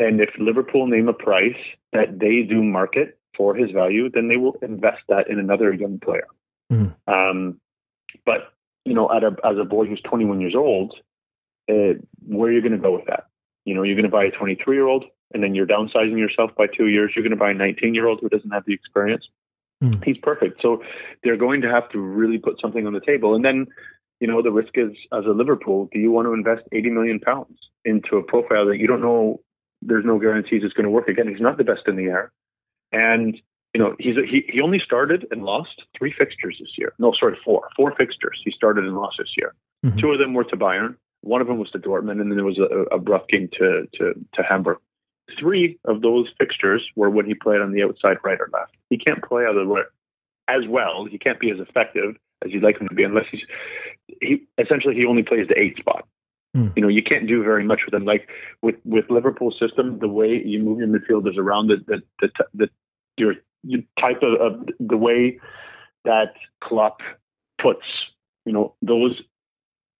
and 0.00 0.20
if 0.20 0.30
Liverpool 0.38 0.88
name 0.88 1.08
a 1.08 1.12
price 1.12 1.60
that 1.92 2.18
they 2.18 2.42
do 2.42 2.62
market 2.62 3.18
for 3.36 3.54
his 3.54 3.70
value, 3.70 4.10
then 4.10 4.28
they 4.28 4.36
will 4.36 4.56
invest 4.62 5.02
that 5.08 5.28
in 5.28 5.38
another 5.38 5.72
young 5.72 5.98
player. 5.98 6.26
Mm. 6.72 6.94
Um, 7.06 7.60
but 8.24 8.52
you 8.84 8.94
know, 8.94 9.10
at 9.10 9.24
a, 9.24 9.34
as 9.44 9.58
a 9.58 9.64
boy 9.64 9.86
who's 9.86 10.00
21 10.02 10.40
years 10.40 10.54
old, 10.54 10.94
uh, 11.70 11.94
where 12.26 12.50
are 12.50 12.52
you 12.52 12.60
going 12.60 12.72
to 12.72 12.78
go 12.78 12.94
with 12.94 13.06
that? 13.06 13.28
You 13.64 13.74
know, 13.74 13.82
you're 13.82 13.96
going 13.96 14.04
to 14.04 14.10
buy 14.10 14.24
a 14.24 14.30
23 14.30 14.76
year 14.76 14.86
old 14.86 15.04
and 15.32 15.42
then 15.42 15.54
you're 15.54 15.66
downsizing 15.66 16.18
yourself 16.18 16.50
by 16.56 16.66
two 16.66 16.88
years. 16.88 17.12
You're 17.14 17.22
going 17.22 17.30
to 17.30 17.36
buy 17.36 17.50
a 17.50 17.54
19 17.54 17.94
year 17.94 18.06
old 18.06 18.20
who 18.20 18.28
doesn't 18.28 18.50
have 18.50 18.64
the 18.66 18.74
experience. 18.74 19.24
Mm. 19.82 20.04
He's 20.04 20.18
perfect. 20.18 20.60
So 20.62 20.82
they're 21.22 21.36
going 21.36 21.62
to 21.62 21.70
have 21.70 21.88
to 21.90 21.98
really 21.98 22.38
put 22.38 22.60
something 22.60 22.86
on 22.86 22.92
the 22.92 23.00
table. 23.00 23.34
And 23.34 23.44
then, 23.44 23.66
you 24.20 24.28
know, 24.28 24.42
the 24.42 24.52
risk 24.52 24.72
is 24.74 24.92
as 25.12 25.24
a 25.26 25.30
Liverpool, 25.30 25.88
do 25.92 25.98
you 25.98 26.10
want 26.10 26.26
to 26.26 26.34
invest 26.34 26.62
80 26.72 26.90
million 26.90 27.20
pounds 27.20 27.58
into 27.84 28.16
a 28.16 28.22
profile 28.22 28.66
that 28.66 28.78
you 28.78 28.86
don't 28.86 29.02
know? 29.02 29.40
There's 29.82 30.04
no 30.04 30.18
guarantees 30.18 30.62
it's 30.64 30.72
going 30.72 30.84
to 30.84 30.90
work 30.90 31.08
again. 31.08 31.28
He's 31.28 31.40
not 31.40 31.58
the 31.58 31.64
best 31.64 31.82
in 31.86 31.96
the 31.96 32.04
air. 32.04 32.32
And 32.94 33.40
you 33.74 33.82
know, 33.82 33.96
he's 33.98 34.16
a, 34.16 34.24
he 34.24 34.44
he 34.48 34.60
only 34.60 34.78
started 34.78 35.26
and 35.30 35.42
lost 35.42 35.82
three 35.98 36.14
fixtures 36.16 36.56
this 36.60 36.70
year. 36.78 36.92
No, 36.98 37.12
sorry, 37.18 37.36
four. 37.44 37.68
Four 37.76 37.94
fixtures 37.96 38.40
he 38.44 38.52
started 38.52 38.84
and 38.84 38.96
lost 38.96 39.16
this 39.18 39.32
year. 39.36 39.52
Mm-hmm. 39.84 39.98
Two 39.98 40.12
of 40.12 40.18
them 40.18 40.32
were 40.32 40.44
to 40.44 40.56
Bayern. 40.56 40.94
One 41.22 41.40
of 41.40 41.48
them 41.48 41.58
was 41.58 41.70
to 41.70 41.78
Dortmund, 41.78 42.20
and 42.20 42.30
then 42.30 42.36
there 42.36 42.44
was 42.44 42.58
a, 42.58 42.94
a 42.94 42.98
rough 42.98 43.26
game 43.28 43.48
to, 43.58 43.88
to, 43.94 44.12
to 44.34 44.42
Hamburg. 44.42 44.78
Three 45.40 45.78
of 45.86 46.02
those 46.02 46.26
fixtures 46.38 46.86
were 46.96 47.08
when 47.08 47.24
he 47.24 47.34
played 47.34 47.62
on 47.62 47.72
the 47.72 47.82
outside 47.82 48.18
right 48.22 48.38
or 48.38 48.50
left. 48.52 48.76
He 48.90 48.98
can't 48.98 49.24
play 49.24 49.44
other 49.48 49.64
as 50.48 50.68
well. 50.68 51.06
He 51.06 51.18
can't 51.18 51.40
be 51.40 51.50
as 51.50 51.58
effective 51.58 52.16
as 52.44 52.52
you'd 52.52 52.62
like 52.62 52.78
him 52.78 52.88
to 52.88 52.94
be 52.94 53.04
unless 53.04 53.24
he's 53.30 53.40
he 54.20 54.46
essentially 54.58 54.94
he 54.94 55.06
only 55.06 55.22
plays 55.22 55.48
the 55.48 55.60
eight 55.62 55.78
spot. 55.78 56.06
Mm. 56.54 56.72
You 56.76 56.82
know, 56.82 56.88
you 56.88 57.02
can't 57.02 57.26
do 57.26 57.42
very 57.42 57.64
much 57.64 57.80
with 57.84 57.92
them. 57.92 58.04
Like 58.04 58.28
with 58.62 58.76
with 58.84 59.06
Liverpool's 59.10 59.58
system, 59.58 59.98
the 59.98 60.08
way 60.08 60.40
you 60.44 60.62
move 60.62 60.78
your 60.78 60.88
midfielders 60.88 61.36
around 61.36 61.68
the 61.68 61.76
the 61.86 62.02
the, 62.20 62.28
the 62.54 62.68
your, 63.16 63.34
your 63.62 63.80
type 64.00 64.22
of, 64.22 64.40
of 64.40 64.68
the 64.78 64.96
way 64.96 65.40
that 66.04 66.34
Klopp 66.62 67.00
puts 67.60 67.86
you 68.44 68.52
know 68.52 68.74
those 68.82 69.20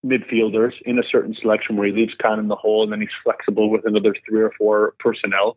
midfielders 0.05 0.73
in 0.85 0.99
a 0.99 1.03
certain 1.11 1.35
selection 1.41 1.77
where 1.77 1.87
he 1.87 1.93
leaves 1.93 2.12
Can 2.21 2.39
in 2.39 2.49
the 2.49 2.56
hole 2.56 2.83
and 2.83 2.93
then 2.93 3.01
he's 3.01 3.09
flexible 3.23 3.71
with 3.71 3.87
another 3.87 4.15
three 4.29 4.43
or 4.43 4.53
four 4.59 4.95
personnel, 5.01 5.56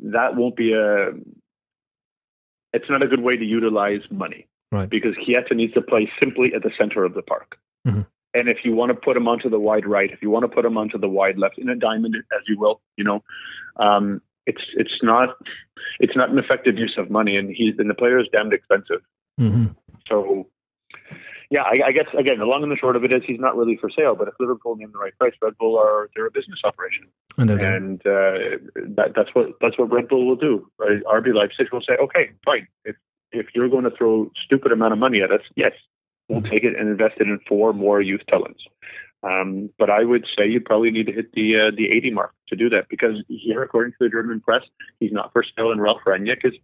that 0.00 0.36
won't 0.36 0.56
be 0.56 0.72
a. 0.72 1.12
It's 2.72 2.90
not 2.90 3.02
a 3.02 3.06
good 3.06 3.22
way 3.22 3.32
to 3.32 3.44
utilize 3.44 4.00
money, 4.10 4.46
right? 4.70 4.90
Because 4.90 5.14
Keita 5.16 5.54
needs 5.54 5.72
to 5.74 5.80
play 5.80 6.10
simply 6.22 6.52
at 6.54 6.62
the 6.62 6.70
center 6.78 7.04
of 7.04 7.14
the 7.14 7.22
park. 7.22 7.56
Mm-hmm. 7.86 8.02
And 8.36 8.48
if 8.48 8.58
you 8.64 8.74
want 8.74 8.90
to 8.90 8.94
put 8.94 9.16
him 9.16 9.26
onto 9.28 9.48
the 9.48 9.58
wide 9.58 9.86
right, 9.86 10.10
if 10.12 10.20
you 10.20 10.28
want 10.28 10.42
to 10.42 10.48
put 10.48 10.64
him 10.64 10.76
onto 10.76 10.98
the 10.98 11.08
wide 11.08 11.38
left, 11.38 11.58
in 11.58 11.70
a 11.70 11.74
diamond 11.74 12.16
as 12.16 12.42
you 12.46 12.58
will, 12.58 12.82
you 12.96 13.04
know, 13.04 13.22
um, 13.76 14.20
it's 14.46 14.62
it's 14.74 14.98
not 15.02 15.36
it's 16.00 16.14
not 16.14 16.28
an 16.28 16.38
effective 16.38 16.76
use 16.76 16.96
of 16.98 17.10
money, 17.10 17.36
and 17.36 17.48
he's 17.48 17.74
and 17.78 17.88
the 17.88 17.94
player 17.94 18.18
is 18.18 18.26
damned 18.32 18.52
expensive. 18.52 19.00
Mm-hmm. 19.40 19.66
So 20.08 20.46
yeah, 21.50 21.62
I, 21.62 21.74
I, 21.86 21.90
guess 21.92 22.06
again, 22.18 22.38
the 22.38 22.44
long 22.44 22.62
and 22.62 22.72
the 22.72 22.76
short 22.76 22.96
of 22.96 23.04
it 23.04 23.12
is 23.12 23.22
he's 23.26 23.40
not 23.40 23.56
really 23.56 23.76
for 23.80 23.88
sale. 23.88 24.16
But 24.16 24.28
if 24.28 24.34
Liverpool 24.40 24.76
name 24.76 24.90
the 24.92 24.98
right 24.98 25.16
price, 25.18 25.32
Red 25.40 25.56
Bull 25.58 25.78
are 25.78 26.10
they're 26.14 26.26
a 26.26 26.30
business 26.30 26.58
operation, 26.64 27.06
and, 27.38 27.50
and 27.50 28.00
uh, 28.00 28.58
that, 28.96 29.12
that's 29.14 29.30
what 29.32 29.50
that's 29.60 29.78
what 29.78 29.92
Red 29.92 30.08
Bull 30.08 30.26
will 30.26 30.36
do. 30.36 30.70
Right? 30.78 31.02
RB 31.04 31.34
Leipzig 31.34 31.72
will 31.72 31.82
say, 31.82 31.94
okay, 32.02 32.30
fine. 32.44 32.66
If 32.84 32.96
if 33.32 33.46
you're 33.54 33.68
going 33.68 33.84
to 33.84 33.90
throw 33.96 34.30
stupid 34.44 34.72
amount 34.72 34.92
of 34.92 34.98
money 34.98 35.22
at 35.22 35.30
us, 35.30 35.42
yes, 35.54 35.72
we'll 36.28 36.40
mm-hmm. 36.40 36.50
take 36.50 36.64
it 36.64 36.78
and 36.78 36.88
invest 36.88 37.14
it 37.18 37.28
in 37.28 37.40
four 37.48 37.72
more 37.72 38.00
youth 38.00 38.22
talents. 38.28 38.62
Um, 39.22 39.70
but 39.78 39.90
I 39.90 40.04
would 40.04 40.24
say 40.36 40.46
you 40.46 40.60
probably 40.60 40.90
need 40.90 41.06
to 41.06 41.12
hit 41.12 41.32
the 41.32 41.68
uh, 41.68 41.76
the 41.76 41.90
80 41.90 42.10
mark 42.10 42.32
to 42.48 42.56
do 42.56 42.68
that 42.70 42.88
because 42.88 43.22
here, 43.28 43.62
according 43.62 43.92
to 43.92 43.98
the 44.00 44.08
German 44.08 44.40
press, 44.40 44.62
he's 45.00 45.12
not 45.12 45.32
for 45.32 45.42
sale, 45.56 45.72
and 45.72 45.80
Ralf 45.80 45.98
Rangnick 46.06 46.44
is 46.44 46.54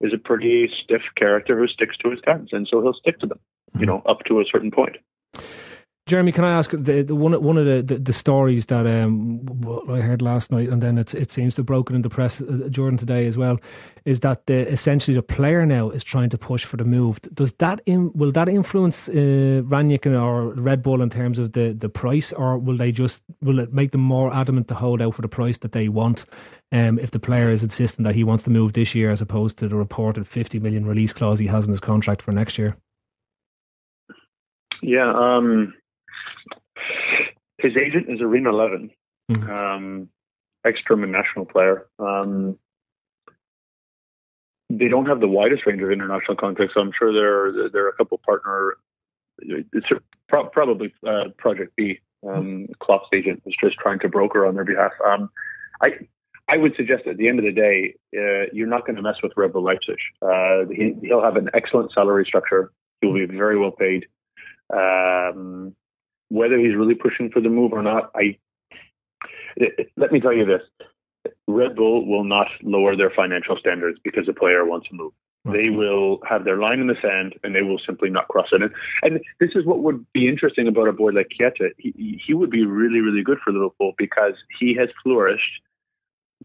is 0.00 0.12
a 0.12 0.18
pretty 0.18 0.68
stiff 0.82 1.02
character 1.20 1.58
who 1.58 1.66
sticks 1.66 1.96
to 1.98 2.10
his 2.10 2.20
guns, 2.20 2.50
and 2.52 2.68
so 2.70 2.82
he'll 2.82 2.94
stick 2.94 3.18
to 3.20 3.26
them 3.26 3.38
you 3.78 3.86
know, 3.86 4.02
up 4.06 4.20
to 4.26 4.40
a 4.40 4.44
certain 4.50 4.70
point. 4.70 4.96
Jeremy, 6.08 6.32
can 6.32 6.44
I 6.44 6.58
ask 6.58 6.72
the, 6.72 7.02
the 7.02 7.14
one 7.14 7.40
one 7.40 7.56
of 7.56 7.64
the, 7.64 7.80
the, 7.80 7.96
the 7.96 8.12
stories 8.12 8.66
that 8.66 8.86
um, 8.88 9.40
I 9.88 10.00
heard 10.00 10.20
last 10.20 10.50
night, 10.50 10.68
and 10.68 10.82
then 10.82 10.98
it 10.98 11.30
seems 11.30 11.54
to 11.54 11.60
have 11.60 11.66
broken 11.66 11.94
in 11.94 12.02
the 12.02 12.10
press, 12.10 12.40
uh, 12.40 12.68
Jordan 12.70 12.98
today 12.98 13.26
as 13.28 13.36
well, 13.36 13.58
is 14.04 14.18
that 14.20 14.46
the, 14.46 14.68
essentially 14.68 15.14
the 15.14 15.22
player 15.22 15.64
now 15.64 15.90
is 15.90 16.02
trying 16.02 16.28
to 16.30 16.36
push 16.36 16.64
for 16.64 16.76
the 16.76 16.84
move. 16.84 17.20
Does 17.32 17.52
that 17.54 17.80
in, 17.86 18.12
will 18.14 18.32
that 18.32 18.48
influence 18.48 19.08
uh, 19.08 19.62
Rangnick 19.64 20.04
or 20.06 20.52
Red 20.54 20.82
Bull 20.82 21.02
in 21.02 21.08
terms 21.08 21.38
of 21.38 21.52
the, 21.52 21.72
the 21.72 21.88
price, 21.88 22.32
or 22.32 22.58
will 22.58 22.76
they 22.76 22.90
just 22.90 23.22
will 23.40 23.60
it 23.60 23.72
make 23.72 23.92
them 23.92 24.00
more 24.00 24.34
adamant 24.34 24.66
to 24.68 24.74
hold 24.74 25.00
out 25.00 25.14
for 25.14 25.22
the 25.22 25.28
price 25.28 25.58
that 25.58 25.70
they 25.70 25.88
want? 25.88 26.24
Um, 26.72 26.98
if 26.98 27.12
the 27.12 27.20
player 27.20 27.50
is 27.50 27.62
insisting 27.62 28.04
that 28.04 28.16
he 28.16 28.24
wants 28.24 28.42
to 28.44 28.50
move 28.50 28.72
this 28.72 28.92
year, 28.92 29.12
as 29.12 29.20
opposed 29.20 29.56
to 29.58 29.68
the 29.68 29.76
reported 29.76 30.26
fifty 30.26 30.58
million 30.58 30.84
release 30.84 31.12
clause 31.12 31.38
he 31.38 31.46
has 31.46 31.64
in 31.64 31.70
his 31.70 31.80
contract 31.80 32.22
for 32.22 32.32
next 32.32 32.58
year. 32.58 32.76
Yeah, 34.82 35.12
um, 35.14 35.74
his 37.58 37.72
agent 37.76 38.06
is 38.08 38.20
Arena 38.20 38.52
Levin, 38.52 38.90
mm-hmm. 39.30 39.50
um, 39.50 40.08
ex-German 40.64 41.10
national 41.10 41.46
player. 41.46 41.86
Um, 41.98 42.58
they 44.70 44.88
don't 44.88 45.06
have 45.06 45.20
the 45.20 45.28
widest 45.28 45.66
range 45.66 45.82
of 45.82 45.90
international 45.90 46.36
contacts. 46.36 46.74
So 46.74 46.80
I'm 46.80 46.92
sure 46.98 47.12
there 47.12 47.46
are, 47.46 47.70
there 47.70 47.84
are 47.84 47.90
a 47.90 47.96
couple 47.96 48.18
partner. 48.24 48.76
It's 49.38 49.86
pro- 50.28 50.48
probably 50.48 50.94
uh, 51.06 51.24
Project 51.36 51.74
B. 51.76 52.00
Um, 52.26 52.68
Klopp's 52.80 53.08
agent 53.12 53.42
was 53.44 53.54
just 53.62 53.76
trying 53.76 53.98
to 54.00 54.08
broker 54.08 54.46
on 54.46 54.54
their 54.54 54.64
behalf. 54.64 54.92
Um, 55.04 55.28
I 55.82 55.90
I 56.48 56.56
would 56.56 56.74
suggest 56.76 57.06
at 57.06 57.16
the 57.16 57.28
end 57.28 57.38
of 57.38 57.44
the 57.44 57.52
day, 57.52 57.94
uh, 58.16 58.46
you're 58.52 58.66
not 58.66 58.84
going 58.84 58.96
to 58.96 59.02
mess 59.02 59.16
with 59.22 59.32
Red 59.36 59.52
Bull 59.52 59.62
Leipzig. 59.62 59.98
Uh, 60.20 60.64
he, 60.70 60.94
will 61.02 61.22
have 61.22 61.36
an 61.36 61.48
excellent 61.54 61.92
salary 61.92 62.24
structure. 62.26 62.72
He 63.00 63.06
will 63.06 63.14
be 63.14 63.26
very 63.26 63.58
well 63.58 63.70
paid. 63.70 64.06
Um, 64.72 65.74
whether 66.32 66.58
he's 66.58 66.74
really 66.74 66.94
pushing 66.94 67.30
for 67.30 67.40
the 67.40 67.50
move 67.50 67.72
or 67.72 67.82
not, 67.82 68.10
I 68.14 68.38
let 69.96 70.12
me 70.12 70.20
tell 70.20 70.32
you 70.32 70.46
this: 70.46 70.62
Red 71.46 71.76
Bull 71.76 72.06
will 72.06 72.24
not 72.24 72.48
lower 72.62 72.96
their 72.96 73.10
financial 73.10 73.56
standards 73.58 73.98
because 74.02 74.28
a 74.28 74.32
player 74.32 74.64
wants 74.64 74.88
to 74.88 74.94
move. 74.94 75.12
They 75.44 75.70
will 75.70 76.20
have 76.28 76.44
their 76.44 76.58
line 76.58 76.78
in 76.78 76.86
the 76.86 76.94
sand 77.02 77.34
and 77.42 77.52
they 77.52 77.62
will 77.62 77.80
simply 77.84 78.10
not 78.10 78.28
cross 78.28 78.46
it. 78.52 78.62
And, 78.62 78.70
and 79.02 79.20
this 79.40 79.50
is 79.56 79.66
what 79.66 79.80
would 79.80 80.06
be 80.12 80.28
interesting 80.28 80.68
about 80.68 80.86
a 80.86 80.92
boy 80.92 81.10
like 81.10 81.30
Keita. 81.36 81.70
He, 81.78 82.20
he 82.24 82.32
would 82.32 82.50
be 82.50 82.64
really, 82.64 83.00
really 83.00 83.24
good 83.24 83.38
for 83.44 83.52
Liverpool 83.52 83.92
because 83.98 84.34
he 84.60 84.76
has 84.76 84.88
flourished 85.02 85.62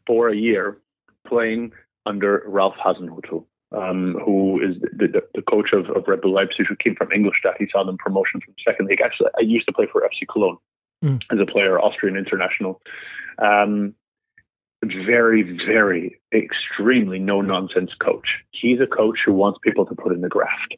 for 0.07 0.29
a 0.29 0.35
year 0.35 0.79
playing 1.27 1.73
under 2.07 2.43
Ralph 2.47 2.73
Hasenhüttl, 2.83 3.45
um, 3.75 4.15
who 4.23 4.61
is 4.61 4.79
the, 4.81 5.07
the, 5.07 5.21
the, 5.35 5.41
coach 5.41 5.73
of, 5.73 5.89
of 5.89 6.07
Red 6.07 6.21
Bull 6.21 6.33
Leipzig, 6.33 6.67
who 6.67 6.75
came 6.75 6.95
from 6.95 7.11
Ingolstadt. 7.11 7.55
He 7.59 7.67
saw 7.71 7.83
them 7.83 7.97
promotion 7.97 8.39
from 8.39 8.53
second 8.67 8.87
league. 8.87 9.01
Actually, 9.01 9.29
I 9.37 9.41
used 9.41 9.67
to 9.67 9.73
play 9.73 9.87
for 9.91 10.01
FC 10.01 10.27
Cologne 10.31 10.57
mm. 11.03 11.21
as 11.31 11.39
a 11.39 11.45
player, 11.45 11.79
Austrian 11.79 12.15
international. 12.15 12.81
Um, 13.39 13.93
very, 14.83 15.41
very, 15.65 16.21
extremely 16.33 17.19
no 17.19 17.41
nonsense 17.41 17.91
coach. 17.99 18.27
He's 18.51 18.79
a 18.79 18.87
coach 18.87 19.19
who 19.25 19.33
wants 19.33 19.59
people 19.63 19.85
to 19.85 19.95
put 19.95 20.13
in 20.13 20.21
the 20.21 20.29
graft. 20.29 20.75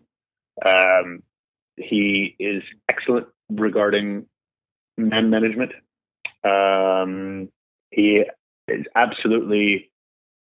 Um, 0.66 1.22
he 1.76 2.36
is 2.40 2.64
excellent 2.90 3.28
regarding 3.50 4.26
man 4.98 5.30
management. 5.30 5.72
Um, 6.44 7.50
he 7.92 8.24
is 8.68 8.86
absolutely 8.96 9.92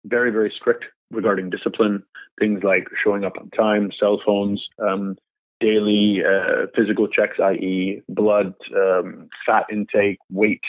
very, 0.05 0.31
very 0.31 0.53
strict 0.57 0.85
regarding 1.13 1.51
discipline. 1.51 2.03
Things 2.41 2.63
like 2.65 2.89
showing 3.03 3.25
up 3.25 3.35
on 3.39 3.51
time, 3.51 3.91
cell 3.99 4.21
phones, 4.25 4.67
um, 4.79 5.17
daily 5.61 6.23
uh, 6.25 6.67
physical 6.75 7.07
checks, 7.07 7.39
i.e., 7.39 8.03
blood, 8.09 8.55
um, 8.75 9.29
fat 9.47 9.67
intake, 9.71 10.19
weight, 10.31 10.65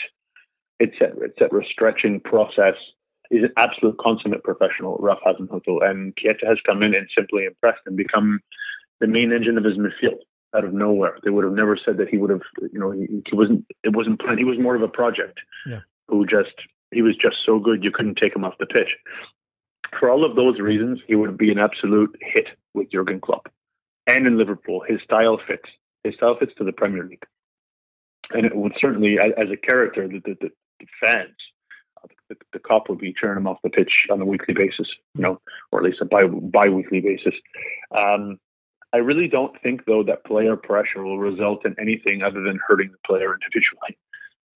etc., 0.80 1.28
etc. 1.28 1.62
Stretching 1.70 2.20
process 2.20 2.74
is 3.30 3.44
an 3.44 3.52
absolute 3.56 3.96
consummate 3.98 4.44
professional. 4.44 4.98
Ralph 5.00 5.20
Hasenhüttl 5.26 5.84
and 5.88 6.14
Keita 6.16 6.46
has 6.46 6.58
come 6.64 6.82
in 6.82 6.94
and 6.94 7.08
simply 7.16 7.44
impressed 7.44 7.80
and 7.86 7.96
become 7.96 8.40
the 9.00 9.06
main 9.06 9.32
engine 9.32 9.58
of 9.58 9.64
his 9.64 9.78
midfield 9.78 10.20
out 10.54 10.64
of 10.64 10.72
nowhere. 10.72 11.18
They 11.24 11.30
would 11.30 11.44
have 11.44 11.54
never 11.54 11.78
said 11.82 11.96
that 11.96 12.08
he 12.08 12.18
would 12.18 12.30
have, 12.30 12.42
you 12.72 12.78
know, 12.78 12.92
he, 12.92 13.22
he 13.26 13.36
wasn't. 13.36 13.64
It 13.82 13.96
wasn't 13.96 14.20
planned. 14.20 14.38
He 14.38 14.44
was 14.44 14.58
more 14.58 14.76
of 14.76 14.82
a 14.82 14.88
project. 14.88 15.40
Yeah. 15.66 15.80
Who 16.08 16.26
just 16.26 16.54
he 16.92 17.02
was 17.02 17.16
just 17.16 17.36
so 17.44 17.58
good 17.58 17.82
you 17.82 17.90
couldn't 17.90 18.16
take 18.16 18.36
him 18.36 18.44
off 18.44 18.54
the 18.58 18.66
pitch. 18.66 18.90
For 19.98 20.10
all 20.10 20.24
of 20.24 20.36
those 20.36 20.60
reasons, 20.60 21.00
he 21.06 21.14
would 21.14 21.36
be 21.36 21.50
an 21.50 21.58
absolute 21.58 22.16
hit 22.20 22.48
with 22.74 22.90
Jurgen 22.90 23.20
Klopp. 23.20 23.48
And 24.06 24.26
in 24.26 24.38
Liverpool, 24.38 24.82
his 24.86 25.00
style 25.02 25.38
fits. 25.46 25.68
His 26.02 26.14
style 26.14 26.36
fits 26.38 26.52
to 26.58 26.64
the 26.64 26.72
Premier 26.72 27.04
League. 27.04 27.24
And 28.30 28.44
it 28.46 28.54
would 28.54 28.72
certainly, 28.80 29.18
as 29.18 29.50
a 29.50 29.56
character, 29.56 30.08
the, 30.08 30.20
the, 30.24 30.50
the 30.80 30.86
fans, 31.02 31.36
the, 32.28 32.36
the 32.52 32.58
Kop 32.58 32.88
would 32.88 32.98
be 32.98 33.14
cheering 33.18 33.38
him 33.38 33.46
off 33.46 33.58
the 33.62 33.70
pitch 33.70 33.92
on 34.10 34.20
a 34.20 34.26
weekly 34.26 34.54
basis, 34.54 34.88
you 35.14 35.22
know, 35.22 35.40
or 35.72 35.80
at 35.80 35.84
least 35.84 36.00
a 36.00 36.04
bi 36.04 36.26
bi-weekly 36.26 37.00
basis. 37.00 37.34
Um, 37.96 38.38
I 38.92 38.98
really 38.98 39.28
don't 39.28 39.60
think, 39.62 39.84
though, 39.86 40.02
that 40.04 40.24
player 40.24 40.56
pressure 40.56 41.02
will 41.02 41.18
result 41.18 41.66
in 41.66 41.74
anything 41.80 42.22
other 42.22 42.42
than 42.42 42.60
hurting 42.66 42.90
the 42.92 42.98
player 43.06 43.34
individually 43.34 43.98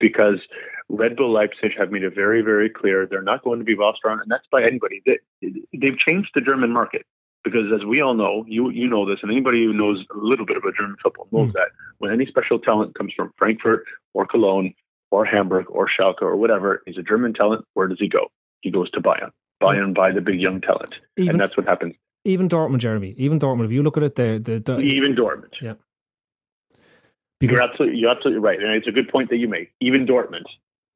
because 0.01 0.39
Red 0.89 1.17
Bull 1.17 1.33
Leipzig 1.33 1.73
have 1.79 1.91
made 1.91 2.03
it 2.03 2.15
very, 2.15 2.43
very 2.43 2.71
clear 2.71 3.07
they're 3.07 3.23
not 3.23 3.45
going 3.45 3.59
to 3.59 3.65
be 3.65 3.75
bossed 3.75 4.01
around, 4.05 4.21
and 4.21 4.31
that's 4.31 4.47
by 4.51 4.63
anybody. 4.63 5.03
They, 5.05 5.19
they've 5.73 5.99
changed 5.99 6.31
the 6.35 6.41
German 6.41 6.73
market 6.73 7.05
because, 7.45 7.67
as 7.75 7.85
we 7.85 8.01
all 8.01 8.15
know, 8.15 8.45
you 8.49 8.71
you 8.71 8.89
know 8.89 9.09
this, 9.09 9.19
and 9.23 9.31
anybody 9.31 9.65
who 9.65 9.73
knows 9.73 10.05
a 10.15 10.19
little 10.19 10.47
bit 10.47 10.57
about 10.57 10.75
German 10.79 10.97
football 11.03 11.29
knows 11.33 11.51
mm. 11.51 11.55
that 11.55 11.69
when 11.99 12.13
any 12.13 12.27
special 12.27 12.59
talent 12.59 12.95
comes 12.95 13.13
from 13.15 13.33
Frankfurt 13.37 13.85
or 14.15 14.27
Cologne 14.27 14.75
or 15.11 15.25
Hamburg 15.25 15.67
or 15.69 15.89
Schalke 15.89 16.23
or 16.23 16.37
whatever, 16.37 16.83
he's 16.87 16.99
a 16.99 17.03
German 17.03 17.35
talent. 17.35 17.65
Where 17.75 17.89
does 17.89 17.99
he 17.99 18.09
go? 18.09 18.29
He 18.61 18.71
goes 18.71 18.91
to 18.93 19.01
Bayern. 19.01 19.31
Bayern 19.63 19.95
buy 19.95 20.13
the 20.13 20.21
big 20.21 20.41
young 20.41 20.61
talent, 20.61 20.95
even, 21.17 21.33
and 21.33 21.41
that's 21.41 21.57
what 21.57 21.67
happens. 21.67 21.95
Even 22.25 22.49
Dortmund, 22.49 22.79
Jeremy. 22.79 23.15
Even 23.17 23.39
Dortmund. 23.39 23.67
If 23.67 23.73
you 23.73 23.83
look 23.83 23.97
at 23.97 24.03
it, 24.03 24.15
there, 24.15 24.39
the, 24.39 24.59
the, 24.59 24.79
even 24.79 25.15
Dortmund. 25.15 25.53
Yeah. 25.61 25.75
Because 27.41 27.55
you're 27.55 27.71
absolutely 27.71 27.99
you're 27.99 28.11
absolutely 28.11 28.41
right, 28.41 28.59
and 28.61 28.75
it's 28.75 28.89
a 28.89 28.93
good 28.93 29.09
point 29.09 29.31
that 29.31 29.37
you 29.37 29.49
make. 29.49 29.73
Even 29.81 30.07
Dortmund, 30.07 30.45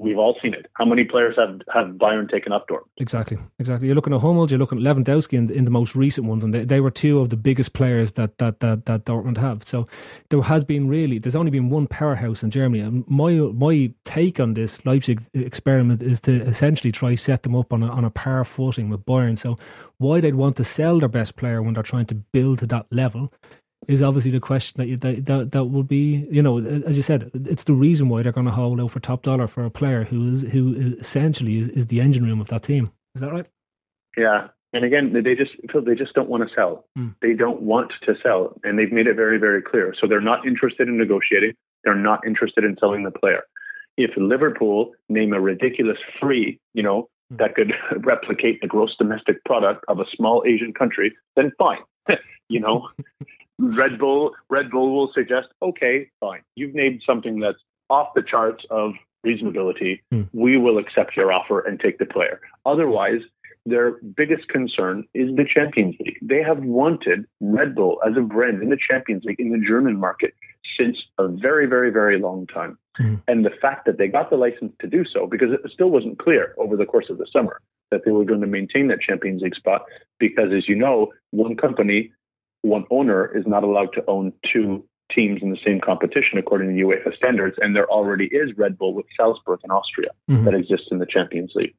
we've 0.02 0.18
all 0.18 0.36
seen 0.42 0.54
it. 0.54 0.66
How 0.74 0.84
many 0.84 1.04
players 1.04 1.36
have 1.36 1.60
have 1.72 1.94
Bayern 1.96 2.28
taken 2.28 2.52
up 2.52 2.68
Dortmund? 2.68 2.90
Exactly, 2.98 3.38
exactly. 3.58 3.86
You're 3.86 3.94
looking 3.94 4.12
at 4.12 4.20
Hummels, 4.20 4.50
you're 4.50 4.58
looking 4.58 4.84
at 4.84 4.84
Lewandowski 4.84 5.34
in, 5.34 5.50
in 5.50 5.64
the 5.64 5.70
most 5.70 5.94
recent 5.94 6.26
ones, 6.26 6.42
and 6.42 6.52
they, 6.52 6.64
they 6.64 6.80
were 6.80 6.90
two 6.90 7.20
of 7.20 7.30
the 7.30 7.36
biggest 7.36 7.72
players 7.72 8.12
that, 8.12 8.38
that 8.38 8.60
that 8.60 8.86
that 8.86 9.04
Dortmund 9.04 9.38
have. 9.38 9.66
So 9.66 9.86
there 10.30 10.42
has 10.42 10.64
been 10.64 10.88
really 10.88 11.18
there's 11.18 11.36
only 11.36 11.50
been 11.50 11.70
one 11.70 11.86
powerhouse 11.86 12.42
in 12.42 12.50
Germany. 12.50 12.82
And 12.82 13.04
my 13.08 13.32
my 13.32 13.92
take 14.04 14.40
on 14.40 14.54
this 14.54 14.84
Leipzig 14.84 15.22
experiment 15.34 16.02
is 16.02 16.20
to 16.22 16.42
essentially 16.42 16.90
try 16.90 17.14
set 17.14 17.44
them 17.44 17.54
up 17.54 17.72
on 17.72 17.82
a 17.82 17.88
on 17.88 18.04
a 18.04 18.10
par 18.10 18.44
footing 18.44 18.88
with 18.88 19.06
Bayern. 19.06 19.38
So 19.38 19.58
why 19.98 20.20
they'd 20.20 20.34
want 20.34 20.56
to 20.56 20.64
sell 20.64 20.98
their 20.98 21.08
best 21.08 21.36
player 21.36 21.62
when 21.62 21.74
they're 21.74 21.82
trying 21.84 22.06
to 22.06 22.14
build 22.14 22.58
to 22.58 22.66
that 22.66 22.86
level 22.90 23.32
is 23.88 24.02
obviously 24.02 24.30
the 24.30 24.40
question 24.40 24.80
that 24.80 24.86
you, 24.86 24.96
that, 24.98 25.26
that 25.26 25.52
that 25.52 25.64
will 25.64 25.82
be 25.82 26.26
you 26.30 26.42
know 26.42 26.58
as 26.86 26.96
you 26.96 27.02
said 27.02 27.30
it's 27.34 27.64
the 27.64 27.74
reason 27.74 28.08
why 28.08 28.22
they're 28.22 28.32
going 28.32 28.46
to 28.46 28.52
hold 28.52 28.80
out 28.80 28.90
for 28.90 29.00
top 29.00 29.22
dollar 29.22 29.46
for 29.46 29.64
a 29.64 29.70
player 29.70 30.04
who 30.04 30.32
is 30.32 30.42
who 30.42 30.96
essentially 31.00 31.58
is, 31.58 31.68
is 31.68 31.86
the 31.88 32.00
engine 32.00 32.24
room 32.24 32.40
of 32.40 32.48
that 32.48 32.62
team. 32.62 32.92
Is 33.14 33.20
that 33.20 33.32
right? 33.32 33.46
Yeah. 34.16 34.48
And 34.72 34.84
again 34.84 35.12
they 35.12 35.34
just 35.34 35.52
they 35.84 35.94
just 35.94 36.14
don't 36.14 36.28
want 36.28 36.48
to 36.48 36.54
sell. 36.54 36.86
Mm. 36.98 37.14
they 37.20 37.34
don't 37.34 37.62
want 37.62 37.92
to 38.06 38.14
sell 38.22 38.58
and 38.64 38.78
they've 38.78 38.92
made 38.92 39.06
it 39.06 39.16
very 39.16 39.38
very 39.38 39.62
clear. 39.62 39.94
So 40.00 40.06
they're 40.06 40.20
not 40.20 40.46
interested 40.46 40.88
in 40.88 40.98
negotiating. 40.98 41.54
They're 41.84 41.94
not 41.94 42.26
interested 42.26 42.64
in 42.64 42.76
selling 42.78 43.04
the 43.04 43.10
player. 43.10 43.42
If 43.96 44.12
liverpool 44.16 44.92
name 45.08 45.32
a 45.32 45.40
ridiculous 45.40 45.98
free 46.20 46.60
you 46.72 46.82
know 46.82 47.08
mm. 47.32 47.38
that 47.38 47.54
could 47.54 47.72
replicate 48.04 48.60
the 48.60 48.68
gross 48.68 48.94
domestic 48.96 49.44
product 49.44 49.84
of 49.88 49.98
a 49.98 50.04
small 50.16 50.44
asian 50.46 50.72
country 50.72 51.14
then 51.36 51.52
fine. 51.58 51.80
You 52.48 52.60
know 52.60 52.88
Red 53.62 53.98
Bull, 53.98 54.32
Red 54.48 54.70
Bull 54.70 54.94
will 54.94 55.12
suggest, 55.14 55.48
okay, 55.62 56.10
fine, 56.20 56.42
you've 56.56 56.74
named 56.74 57.02
something 57.06 57.38
that's 57.38 57.58
off 57.88 58.08
the 58.14 58.22
charts 58.22 58.64
of 58.70 58.92
reasonability. 59.24 60.00
Mm. 60.12 60.28
We 60.32 60.56
will 60.56 60.78
accept 60.78 61.16
your 61.16 61.32
offer 61.32 61.60
and 61.60 61.78
take 61.78 61.98
the 61.98 62.06
player. 62.06 62.40
Otherwise, 62.66 63.20
their 63.64 63.92
biggest 64.16 64.48
concern 64.48 65.04
is 65.14 65.28
the 65.36 65.44
Champions 65.44 65.94
League. 66.00 66.18
They 66.20 66.42
have 66.42 66.58
wanted 66.58 67.26
Red 67.40 67.76
Bull 67.76 68.00
as 68.04 68.16
a 68.16 68.20
brand 68.20 68.62
in 68.62 68.70
the 68.70 68.78
Champions 68.90 69.22
League 69.24 69.38
in 69.38 69.52
the 69.52 69.64
German 69.64 69.98
market 70.00 70.34
since 70.76 70.96
a 71.18 71.28
very, 71.28 71.66
very, 71.66 71.90
very 71.90 72.18
long 72.18 72.46
time. 72.48 72.76
Mm. 73.00 73.22
And 73.28 73.44
the 73.44 73.50
fact 73.60 73.86
that 73.86 73.98
they 73.98 74.08
got 74.08 74.30
the 74.30 74.36
license 74.36 74.72
to 74.80 74.88
do 74.88 75.04
so, 75.04 75.26
because 75.26 75.52
it 75.52 75.60
still 75.72 75.90
wasn't 75.90 76.18
clear 76.18 76.54
over 76.58 76.76
the 76.76 76.86
course 76.86 77.06
of 77.08 77.18
the 77.18 77.26
summer 77.32 77.60
that 77.92 78.04
they 78.04 78.10
were 78.10 78.24
going 78.24 78.40
to 78.40 78.46
maintain 78.46 78.88
that 78.88 79.00
Champions 79.00 79.42
League 79.42 79.54
spot, 79.54 79.84
because 80.18 80.50
as 80.56 80.68
you 80.68 80.74
know, 80.74 81.12
one 81.30 81.56
company 81.56 82.10
one 82.62 82.84
owner 82.90 83.36
is 83.36 83.44
not 83.46 83.64
allowed 83.64 83.92
to 83.94 84.04
own 84.06 84.32
two 84.52 84.84
teams 85.14 85.40
in 85.42 85.50
the 85.50 85.58
same 85.64 85.80
competition 85.80 86.38
according 86.38 86.74
to 86.74 86.82
UEFA 86.82 87.14
standards, 87.16 87.56
and 87.60 87.76
there 87.76 87.90
already 87.90 88.26
is 88.26 88.50
Red 88.56 88.78
Bull 88.78 88.94
with 88.94 89.06
Salzburg 89.16 89.60
in 89.64 89.70
Austria 89.70 90.10
mm-hmm. 90.30 90.44
that 90.44 90.54
exists 90.54 90.86
in 90.90 90.98
the 90.98 91.06
Champions 91.06 91.52
League. 91.54 91.74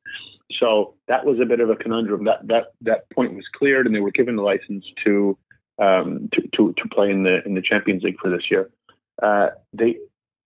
So 0.60 0.94
that 1.08 1.26
was 1.26 1.40
a 1.42 1.46
bit 1.46 1.60
of 1.60 1.70
a 1.70 1.76
conundrum. 1.76 2.26
That 2.26 2.48
that 2.48 2.66
that 2.82 3.10
point 3.12 3.34
was 3.34 3.46
cleared, 3.56 3.86
and 3.86 3.96
they 3.96 4.00
were 4.00 4.12
given 4.12 4.36
the 4.36 4.44
license 4.44 4.86
to 5.06 5.38
um, 5.80 6.30
to, 6.34 6.42
to 6.56 6.74
to 6.78 6.90
play 6.90 7.10
in 7.10 7.24
the 7.24 7.44
in 7.46 7.56
the 7.56 7.62
Champions 7.62 8.04
League 8.04 8.20
for 8.22 8.30
this 8.30 8.52
year. 8.52 8.70
Uh, 9.22 9.48
they 9.74 9.98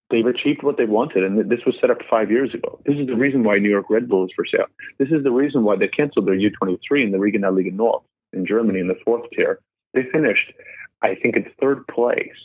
they've 0.09 0.25
achieved 0.25 0.63
what 0.63 0.77
they 0.77 0.85
wanted, 0.85 1.23
and 1.23 1.49
this 1.49 1.65
was 1.65 1.75
set 1.81 1.91
up 1.91 1.97
five 2.09 2.31
years 2.31 2.53
ago. 2.53 2.79
This 2.85 2.97
is 2.97 3.07
the 3.07 3.15
reason 3.15 3.43
why 3.43 3.57
New 3.57 3.69
York 3.69 3.89
Red 3.89 4.07
Bull 4.07 4.25
is 4.25 4.31
for 4.35 4.45
sale. 4.45 4.67
This 4.97 5.09
is 5.09 5.23
the 5.23 5.31
reason 5.31 5.63
why 5.63 5.75
they 5.75 5.87
canceled 5.87 6.27
their 6.27 6.37
U23 6.37 7.03
in 7.03 7.11
the 7.11 7.17
Regionalliga 7.17 7.73
North 7.73 8.03
in 8.33 8.45
Germany 8.45 8.79
in 8.79 8.87
the 8.87 8.97
fourth 9.03 9.29
tier 9.35 9.59
they 9.97 10.09
finished, 10.11 10.53
I 11.01 11.15
think, 11.15 11.35
in 11.35 11.45
third 11.59 11.87
place, 11.87 12.37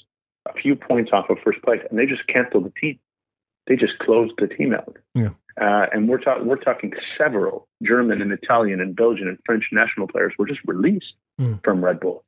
a 0.48 0.54
few 0.54 0.74
points 0.74 1.10
off 1.12 1.28
of 1.28 1.36
first 1.44 1.62
place, 1.62 1.80
and 1.90 1.98
they 1.98 2.06
just 2.06 2.26
canceled 2.26 2.64
the 2.64 2.72
team. 2.80 2.98
They 3.66 3.76
just 3.76 3.98
closed 3.98 4.32
the 4.38 4.48
team 4.48 4.74
out. 4.74 4.96
Yeah. 5.14 5.30
Uh, 5.60 5.86
and 5.92 6.08
we're 6.08 6.18
talking 6.18 6.46
we're 6.46 6.56
talking 6.56 6.92
several 7.20 7.68
German 7.82 8.22
and 8.22 8.32
Italian 8.32 8.80
and 8.80 8.96
Belgian 8.96 9.28
and 9.28 9.38
French 9.44 9.64
national 9.70 10.08
players 10.08 10.32
were 10.38 10.46
just 10.46 10.60
released 10.66 11.12
mm. 11.38 11.62
from 11.62 11.84
Red 11.84 12.00
Bull. 12.00 12.24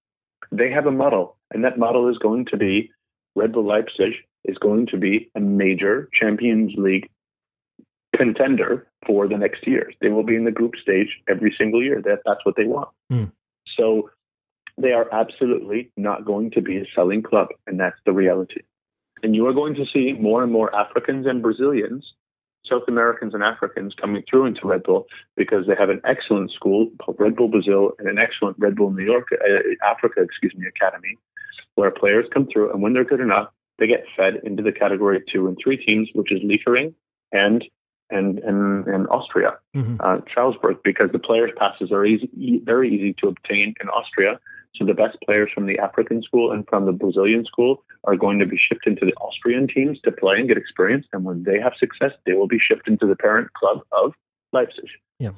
They 0.52 0.70
have 0.70 0.86
a 0.86 0.92
model, 0.92 1.36
and 1.50 1.64
that 1.64 1.78
model 1.78 2.08
is 2.10 2.18
going 2.18 2.44
to 2.50 2.58
be 2.58 2.90
Red 3.34 3.52
Bull 3.52 3.66
Leipzig 3.66 4.12
is 4.44 4.58
going 4.58 4.86
to 4.88 4.98
be 4.98 5.30
a 5.34 5.40
major 5.40 6.10
Champions 6.12 6.74
League 6.76 7.08
contender 8.14 8.86
for 9.06 9.26
the 9.26 9.38
next 9.38 9.66
years. 9.66 9.94
They 10.02 10.10
will 10.10 10.22
be 10.22 10.36
in 10.36 10.44
the 10.44 10.52
group 10.52 10.74
stage 10.80 11.08
every 11.26 11.54
single 11.58 11.82
year. 11.82 12.02
That 12.02 12.20
that's 12.26 12.44
what 12.44 12.56
they 12.56 12.66
want. 12.66 12.90
Mm. 13.10 13.32
So 13.78 14.10
they 14.76 14.92
are 14.92 15.12
absolutely 15.12 15.90
not 15.96 16.24
going 16.24 16.50
to 16.52 16.60
be 16.60 16.78
a 16.78 16.86
selling 16.94 17.22
club, 17.22 17.48
and 17.66 17.78
that's 17.78 17.98
the 18.04 18.12
reality. 18.12 18.62
And 19.22 19.34
you 19.34 19.46
are 19.46 19.52
going 19.52 19.74
to 19.74 19.84
see 19.92 20.12
more 20.12 20.42
and 20.42 20.52
more 20.52 20.74
Africans 20.74 21.26
and 21.26 21.42
Brazilians, 21.42 22.04
South 22.68 22.82
Americans 22.88 23.34
and 23.34 23.42
Africans 23.42 23.94
coming 24.00 24.22
through 24.28 24.46
into 24.46 24.66
Red 24.66 24.82
Bull 24.82 25.06
because 25.36 25.66
they 25.66 25.74
have 25.78 25.90
an 25.90 26.00
excellent 26.04 26.50
school 26.50 26.90
called 27.00 27.16
Red 27.18 27.36
Bull 27.36 27.48
Brazil 27.48 27.92
and 27.98 28.08
an 28.08 28.18
excellent 28.18 28.56
Red 28.58 28.74
Bull 28.76 28.90
New 28.90 29.04
York, 29.04 29.28
uh, 29.32 29.86
Africa, 29.86 30.22
excuse 30.22 30.54
me, 30.56 30.66
academy, 30.66 31.16
where 31.74 31.90
players 31.90 32.26
come 32.32 32.48
through, 32.52 32.72
and 32.72 32.82
when 32.82 32.92
they're 32.92 33.04
good 33.04 33.20
enough, 33.20 33.48
they 33.78 33.86
get 33.86 34.04
fed 34.16 34.34
into 34.44 34.62
the 34.62 34.72
category 34.72 35.22
two 35.32 35.48
and 35.48 35.58
three 35.62 35.76
teams, 35.76 36.08
which 36.14 36.32
is 36.32 36.40
Liefering 36.42 36.94
and 37.32 37.64
and 38.10 38.38
and, 38.40 38.86
and 38.86 39.08
Austria, 39.08 39.58
mm-hmm. 39.74 39.96
uh, 40.00 40.18
Salzburg, 40.34 40.78
because 40.84 41.10
the 41.12 41.18
players' 41.18 41.50
passes 41.56 41.90
are 41.90 42.04
easy, 42.04 42.60
very 42.64 42.94
easy 42.94 43.14
to 43.20 43.28
obtain 43.28 43.74
in 43.80 43.88
Austria. 43.88 44.38
So 44.76 44.84
the 44.84 44.94
best 44.94 45.16
players 45.24 45.50
from 45.54 45.66
the 45.66 45.78
African 45.78 46.22
school 46.22 46.50
and 46.50 46.66
from 46.68 46.86
the 46.86 46.92
Brazilian 46.92 47.44
school 47.44 47.84
are 48.04 48.16
going 48.16 48.40
to 48.40 48.46
be 48.46 48.58
shipped 48.58 48.86
into 48.86 49.06
the 49.06 49.14
Austrian 49.14 49.68
teams 49.68 50.00
to 50.00 50.10
play 50.10 50.36
and 50.38 50.48
get 50.48 50.56
experience. 50.56 51.06
And 51.12 51.24
when 51.24 51.44
they 51.44 51.60
have 51.60 51.74
success, 51.78 52.10
they 52.26 52.32
will 52.32 52.48
be 52.48 52.58
shipped 52.58 52.88
into 52.88 53.06
the 53.06 53.14
parent 53.14 53.52
club 53.52 53.82
of 53.92 54.14
Leipzig. 54.52 54.88
Yeah. 55.20 55.30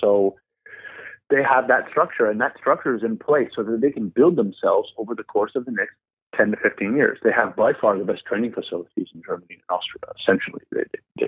So 0.00 0.36
they 1.30 1.42
have 1.42 1.66
that 1.68 1.88
structure, 1.90 2.26
and 2.26 2.40
that 2.40 2.56
structure 2.56 2.94
is 2.94 3.02
in 3.02 3.16
place 3.16 3.50
so 3.56 3.62
that 3.64 3.80
they 3.80 3.90
can 3.90 4.10
build 4.10 4.36
themselves 4.36 4.92
over 4.96 5.14
the 5.14 5.24
course 5.24 5.52
of 5.56 5.64
the 5.64 5.72
next 5.72 5.94
10 6.36 6.52
to 6.52 6.56
15 6.56 6.96
years. 6.96 7.18
They 7.24 7.32
have 7.32 7.56
by 7.56 7.72
far 7.72 7.98
the 7.98 8.04
best 8.04 8.24
training 8.24 8.52
facilities 8.52 9.08
in 9.14 9.22
Germany 9.26 9.46
and 9.54 9.62
Austria, 9.70 10.12
essentially. 10.20 10.62
They, 10.70 10.82
they, 10.92 11.26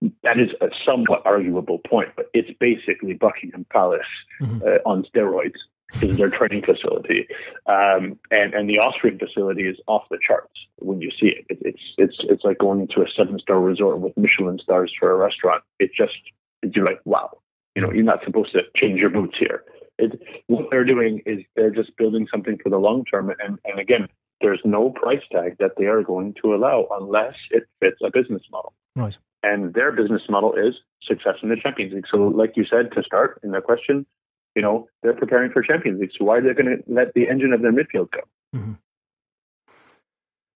they, 0.00 0.12
that 0.22 0.38
is 0.38 0.50
a 0.60 0.68
somewhat 0.86 1.22
arguable 1.26 1.80
point, 1.86 2.10
but 2.16 2.26
it's 2.32 2.50
basically 2.58 3.14
Buckingham 3.14 3.66
Palace 3.70 4.00
mm-hmm. 4.40 4.62
uh, 4.62 4.90
on 4.90 5.04
steroids 5.14 5.58
is 6.02 6.16
their 6.16 6.28
training 6.28 6.62
facility, 6.62 7.26
um, 7.66 8.18
and 8.30 8.54
and 8.54 8.68
the 8.68 8.78
Austrian 8.78 9.18
facility 9.18 9.62
is 9.62 9.76
off 9.86 10.04
the 10.10 10.18
charts 10.26 10.52
when 10.76 11.00
you 11.00 11.10
see 11.10 11.28
it. 11.28 11.46
it 11.48 11.58
it's 11.62 11.82
it's 11.96 12.16
it's 12.24 12.44
like 12.44 12.58
going 12.58 12.86
to 12.88 13.02
a 13.02 13.06
seven 13.16 13.38
star 13.38 13.60
resort 13.60 14.00
with 14.00 14.16
Michelin 14.16 14.58
stars 14.62 14.92
for 14.98 15.10
a 15.10 15.16
restaurant. 15.16 15.62
It 15.78 15.90
just 15.96 16.18
you're 16.74 16.84
like 16.84 17.00
wow, 17.04 17.38
you 17.74 17.82
know, 17.82 17.92
you're 17.92 18.04
not 18.04 18.24
supposed 18.24 18.52
to 18.52 18.62
change 18.76 19.00
your 19.00 19.10
boots 19.10 19.36
here. 19.38 19.64
It, 19.98 20.20
what 20.46 20.66
they're 20.70 20.84
doing 20.84 21.22
is 21.26 21.40
they're 21.56 21.70
just 21.70 21.96
building 21.96 22.26
something 22.30 22.58
for 22.62 22.70
the 22.70 22.78
long 22.78 23.04
term, 23.04 23.30
and 23.30 23.58
and 23.64 23.78
again, 23.78 24.08
there's 24.40 24.60
no 24.64 24.90
price 24.90 25.22
tag 25.32 25.56
that 25.58 25.72
they 25.76 25.86
are 25.86 26.02
going 26.02 26.34
to 26.42 26.54
allow 26.54 26.86
unless 27.00 27.34
it 27.50 27.64
fits 27.80 27.98
a 28.04 28.10
business 28.10 28.42
model. 28.52 28.72
Right. 28.94 29.16
And 29.42 29.74
their 29.74 29.92
business 29.92 30.22
model 30.28 30.54
is 30.54 30.74
success 31.02 31.36
in 31.42 31.48
the 31.48 31.56
Champions 31.56 31.94
League. 31.94 32.04
So, 32.10 32.18
like 32.18 32.52
you 32.56 32.64
said 32.64 32.92
to 32.92 33.02
start 33.02 33.40
in 33.42 33.52
the 33.52 33.60
question, 33.60 34.06
you 34.58 34.62
know, 34.62 34.88
they're 35.02 35.14
preparing 35.14 35.52
for 35.52 35.62
Champions 35.62 36.00
League. 36.00 36.10
So 36.18 36.24
why 36.24 36.38
are 36.38 36.42
they 36.42 36.52
going 36.52 36.78
to 36.78 36.82
let 36.92 37.14
the 37.14 37.28
engine 37.28 37.52
of 37.52 37.62
their 37.62 37.72
midfield 37.72 38.10
go? 38.10 38.22
Mm-hmm. 38.56 38.72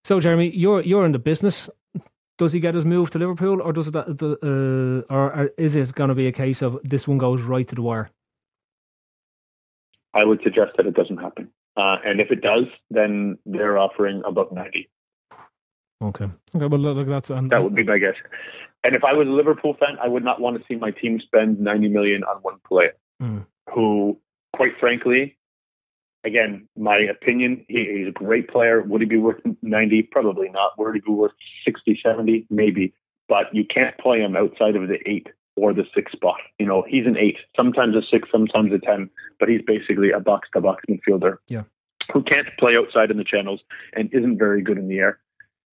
So, 0.03 0.19
Jeremy, 0.19 0.51
you're 0.63 0.81
you're 0.81 1.07
in 1.07 1.13
the 1.13 1.21
business. 1.21 1.71
Does 2.37 2.53
he 2.53 2.59
get 2.59 2.75
his 2.75 2.85
move 2.85 3.11
to 3.11 3.19
Liverpool, 3.21 3.63
or 3.63 3.73
does 3.73 3.87
it, 3.87 3.95
uh, 3.95 5.15
or, 5.17 5.27
or 5.39 5.51
is 5.57 5.77
it 5.77 5.95
going 5.95 6.09
to 6.09 6.17
be 6.17 6.27
a 6.27 6.33
case 6.33 6.63
of 6.63 6.81
this 6.83 7.07
one 7.07 7.19
goes 7.19 7.43
right 7.43 7.69
to 7.69 7.77
the 7.77 7.83
wire? 7.83 8.11
I 10.13 10.25
would 10.25 10.41
suggest 10.43 10.73
that 10.77 10.87
it 10.87 10.95
doesn't 10.95 11.19
happen, 11.19 11.51
uh, 11.77 11.99
and 12.05 12.21
if 12.21 12.33
it 12.33 12.41
does, 12.41 12.67
then 12.91 13.39
they're 13.47 13.79
offering 13.79 14.23
above 14.27 14.51
ninety. 14.51 14.91
Okay. 16.03 16.29
Okay. 16.57 16.67
Well, 16.67 16.81
look, 16.81 17.07
that's 17.07 17.29
that 17.29 17.63
would 17.63 17.77
be 17.77 17.85
my 17.85 17.99
guess. 17.99 18.17
And 18.83 18.97
if 18.97 19.05
I 19.05 19.13
was 19.13 19.29
a 19.29 19.37
Liverpool 19.41 19.77
fan, 19.79 19.97
I 20.03 20.09
would 20.09 20.25
not 20.25 20.41
want 20.41 20.59
to 20.59 20.65
see 20.67 20.75
my 20.75 20.91
team 20.91 21.21
spend 21.21 21.61
ninety 21.61 21.89
million 21.89 22.25
on 22.25 22.39
one 22.43 22.59
player. 22.67 22.95
Mm 23.23 23.47
who, 23.73 24.19
quite 24.55 24.73
frankly, 24.79 25.37
again, 26.25 26.69
my 26.77 26.99
opinion, 26.99 27.65
he, 27.69 27.99
he's 27.99 28.09
a 28.09 28.13
great 28.13 28.49
player. 28.49 28.83
Would 28.83 29.01
he 29.01 29.07
be 29.07 29.19
worth 29.19 29.41
90? 29.63 30.03
Probably 30.11 30.49
not. 30.49 30.79
Would 30.79 30.95
he 30.95 31.01
be 31.01 31.13
worth 31.13 31.33
60, 31.65 32.01
70? 32.05 32.47
Maybe. 32.51 32.95
But 33.29 33.47
you 33.53 33.65
can't 33.65 33.97
play 33.99 34.21
him 34.21 34.37
outside 34.37 34.77
of 34.77 34.89
the 34.89 34.99
eight 35.07 35.29
or 35.57 35.73
the 35.73 35.85
six 35.95 36.13
spot. 36.13 36.39
You 36.59 36.67
know, 36.67 36.85
he's 36.87 37.07
an 37.07 37.17
eight, 37.17 37.37
sometimes 37.57 37.95
a 37.95 38.03
six, 38.11 38.29
sometimes 38.31 38.73
a 38.73 38.79
10, 38.79 39.11
but 39.39 39.49
he's 39.49 39.63
basically 39.67 40.11
a 40.11 40.21
box 40.21 40.49
to 40.55 40.61
box 40.61 40.85
midfielder. 40.89 41.37
Yeah. 41.49 41.63
Who 42.13 42.23
can't 42.23 42.49
play 42.59 42.73
outside 42.77 43.11
in 43.11 43.17
the 43.17 43.25
channels 43.25 43.61
and 43.93 44.13
isn't 44.13 44.39
very 44.39 44.63
good 44.63 44.79
in 44.79 44.89
the 44.89 44.99
air 44.99 45.19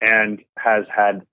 and 0.02 0.40
has 0.58 0.86
had 0.96 1.26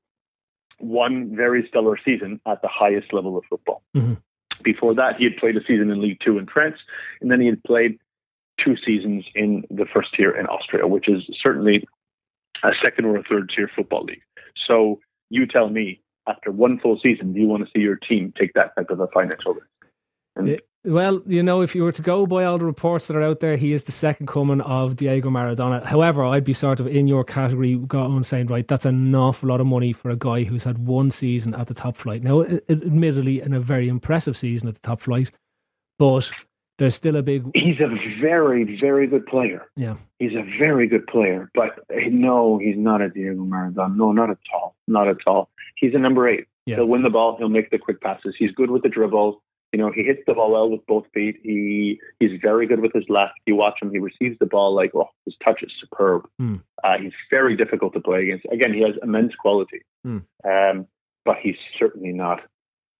one 0.78 1.34
very 1.34 1.66
stellar 1.68 1.98
season 2.04 2.40
at 2.46 2.62
the 2.62 2.68
highest 2.68 3.12
level 3.12 3.36
of 3.36 3.44
football. 3.48 3.82
Mm-hmm. 3.96 4.14
Before 4.62 4.94
that, 4.94 5.16
he 5.18 5.24
had 5.24 5.36
played 5.36 5.56
a 5.56 5.60
season 5.60 5.90
in 5.90 6.00
League 6.00 6.18
Two 6.24 6.38
in 6.38 6.46
France, 6.46 6.76
and 7.20 7.30
then 7.30 7.40
he 7.40 7.46
had 7.46 7.62
played 7.64 7.98
two 8.64 8.74
seasons 8.84 9.24
in 9.34 9.64
the 9.70 9.86
first 9.92 10.08
tier 10.16 10.30
in 10.30 10.46
Austria, 10.46 10.86
which 10.86 11.08
is 11.08 11.22
certainly 11.44 11.86
a 12.64 12.70
second 12.82 13.04
or 13.04 13.16
a 13.16 13.22
third 13.22 13.52
tier 13.54 13.70
football 13.74 14.04
league. 14.04 14.22
So 14.66 15.00
you 15.30 15.46
tell 15.46 15.68
me, 15.68 16.00
after 16.26 16.50
one 16.50 16.80
full 16.80 16.98
season, 17.02 17.32
do 17.32 17.40
you 17.40 17.46
want 17.46 17.64
to 17.64 17.70
see 17.74 17.82
your 17.82 17.96
team 17.96 18.32
take 18.38 18.54
that 18.54 18.74
type 18.76 18.90
of 18.90 19.00
a 19.00 19.06
financial 19.08 19.54
risk? 19.54 19.66
And 20.36 20.50
eh, 20.50 20.56
well, 20.84 21.20
you 21.26 21.42
know, 21.42 21.62
if 21.62 21.74
you 21.74 21.82
were 21.82 21.92
to 21.92 22.02
go 22.02 22.26
by 22.26 22.44
all 22.44 22.58
the 22.58 22.64
reports 22.64 23.06
that 23.06 23.16
are 23.16 23.22
out 23.22 23.40
there, 23.40 23.56
he 23.56 23.72
is 23.72 23.84
the 23.84 23.92
second 23.92 24.28
coming 24.28 24.60
of 24.60 24.96
Diego 24.96 25.30
Maradona. 25.30 25.84
However, 25.84 26.24
I'd 26.24 26.44
be 26.44 26.54
sort 26.54 26.78
of 26.78 26.86
in 26.86 27.08
your 27.08 27.24
category 27.24 27.76
going 27.76 28.22
saying, 28.22 28.46
right, 28.46 28.66
that's 28.66 28.84
an 28.84 29.14
awful 29.14 29.48
lot 29.48 29.60
of 29.60 29.66
money 29.66 29.92
for 29.92 30.10
a 30.10 30.16
guy 30.16 30.44
who's 30.44 30.64
had 30.64 30.78
one 30.78 31.10
season 31.10 31.54
at 31.54 31.66
the 31.66 31.74
top 31.74 31.96
flight. 31.96 32.22
Now, 32.22 32.42
admittedly, 32.42 33.40
in 33.40 33.52
a 33.52 33.60
very 33.60 33.88
impressive 33.88 34.36
season 34.36 34.68
at 34.68 34.74
the 34.74 34.80
top 34.80 35.00
flight, 35.00 35.32
but 35.98 36.30
there's 36.78 36.94
still 36.94 37.16
a 37.16 37.22
big. 37.22 37.50
He's 37.54 37.80
a 37.80 37.88
very, 38.20 38.78
very 38.80 39.06
good 39.06 39.26
player. 39.26 39.66
Yeah, 39.76 39.96
he's 40.18 40.34
a 40.34 40.44
very 40.58 40.86
good 40.86 41.06
player, 41.06 41.50
but 41.54 41.80
eh, 41.90 42.10
no, 42.10 42.58
he's 42.58 42.76
not 42.76 43.00
a 43.00 43.08
Diego 43.08 43.42
Maradona. 43.42 43.96
No, 43.96 44.12
not 44.12 44.30
at 44.30 44.38
all. 44.54 44.76
Not 44.86 45.08
at 45.08 45.18
all. 45.26 45.50
He's 45.76 45.94
a 45.94 45.98
number 45.98 46.28
eight. 46.28 46.46
Yeah. 46.66 46.76
He'll 46.76 46.86
win 46.86 47.02
the 47.02 47.10
ball. 47.10 47.36
He'll 47.38 47.48
make 47.48 47.70
the 47.70 47.78
quick 47.78 48.00
passes. 48.00 48.34
He's 48.38 48.50
good 48.52 48.70
with 48.70 48.82
the 48.82 48.88
dribble. 48.88 49.42
You 49.76 49.82
know, 49.82 49.92
he 49.94 50.04
hits 50.04 50.22
the 50.26 50.32
ball 50.32 50.52
well 50.52 50.70
with 50.70 50.80
both 50.86 51.04
feet. 51.12 51.36
He 51.42 52.00
he's 52.18 52.40
very 52.40 52.66
good 52.66 52.80
with 52.80 52.94
his 52.94 53.04
left. 53.10 53.34
You 53.44 53.56
watch 53.56 53.74
him; 53.82 53.90
he 53.90 53.98
receives 53.98 54.38
the 54.38 54.46
ball 54.46 54.74
like 54.74 54.92
oh, 54.94 55.10
his 55.26 55.34
touch 55.44 55.62
is 55.62 55.70
superb. 55.78 56.22
Mm. 56.40 56.62
Uh, 56.82 56.96
he's 56.98 57.12
very 57.30 57.58
difficult 57.58 57.92
to 57.92 58.00
play 58.00 58.22
against. 58.22 58.46
Again, 58.50 58.72
he 58.72 58.80
has 58.80 58.94
immense 59.02 59.34
quality, 59.34 59.82
mm. 60.06 60.24
um, 60.46 60.86
but 61.26 61.36
he's 61.42 61.56
certainly 61.78 62.12
not 62.12 62.40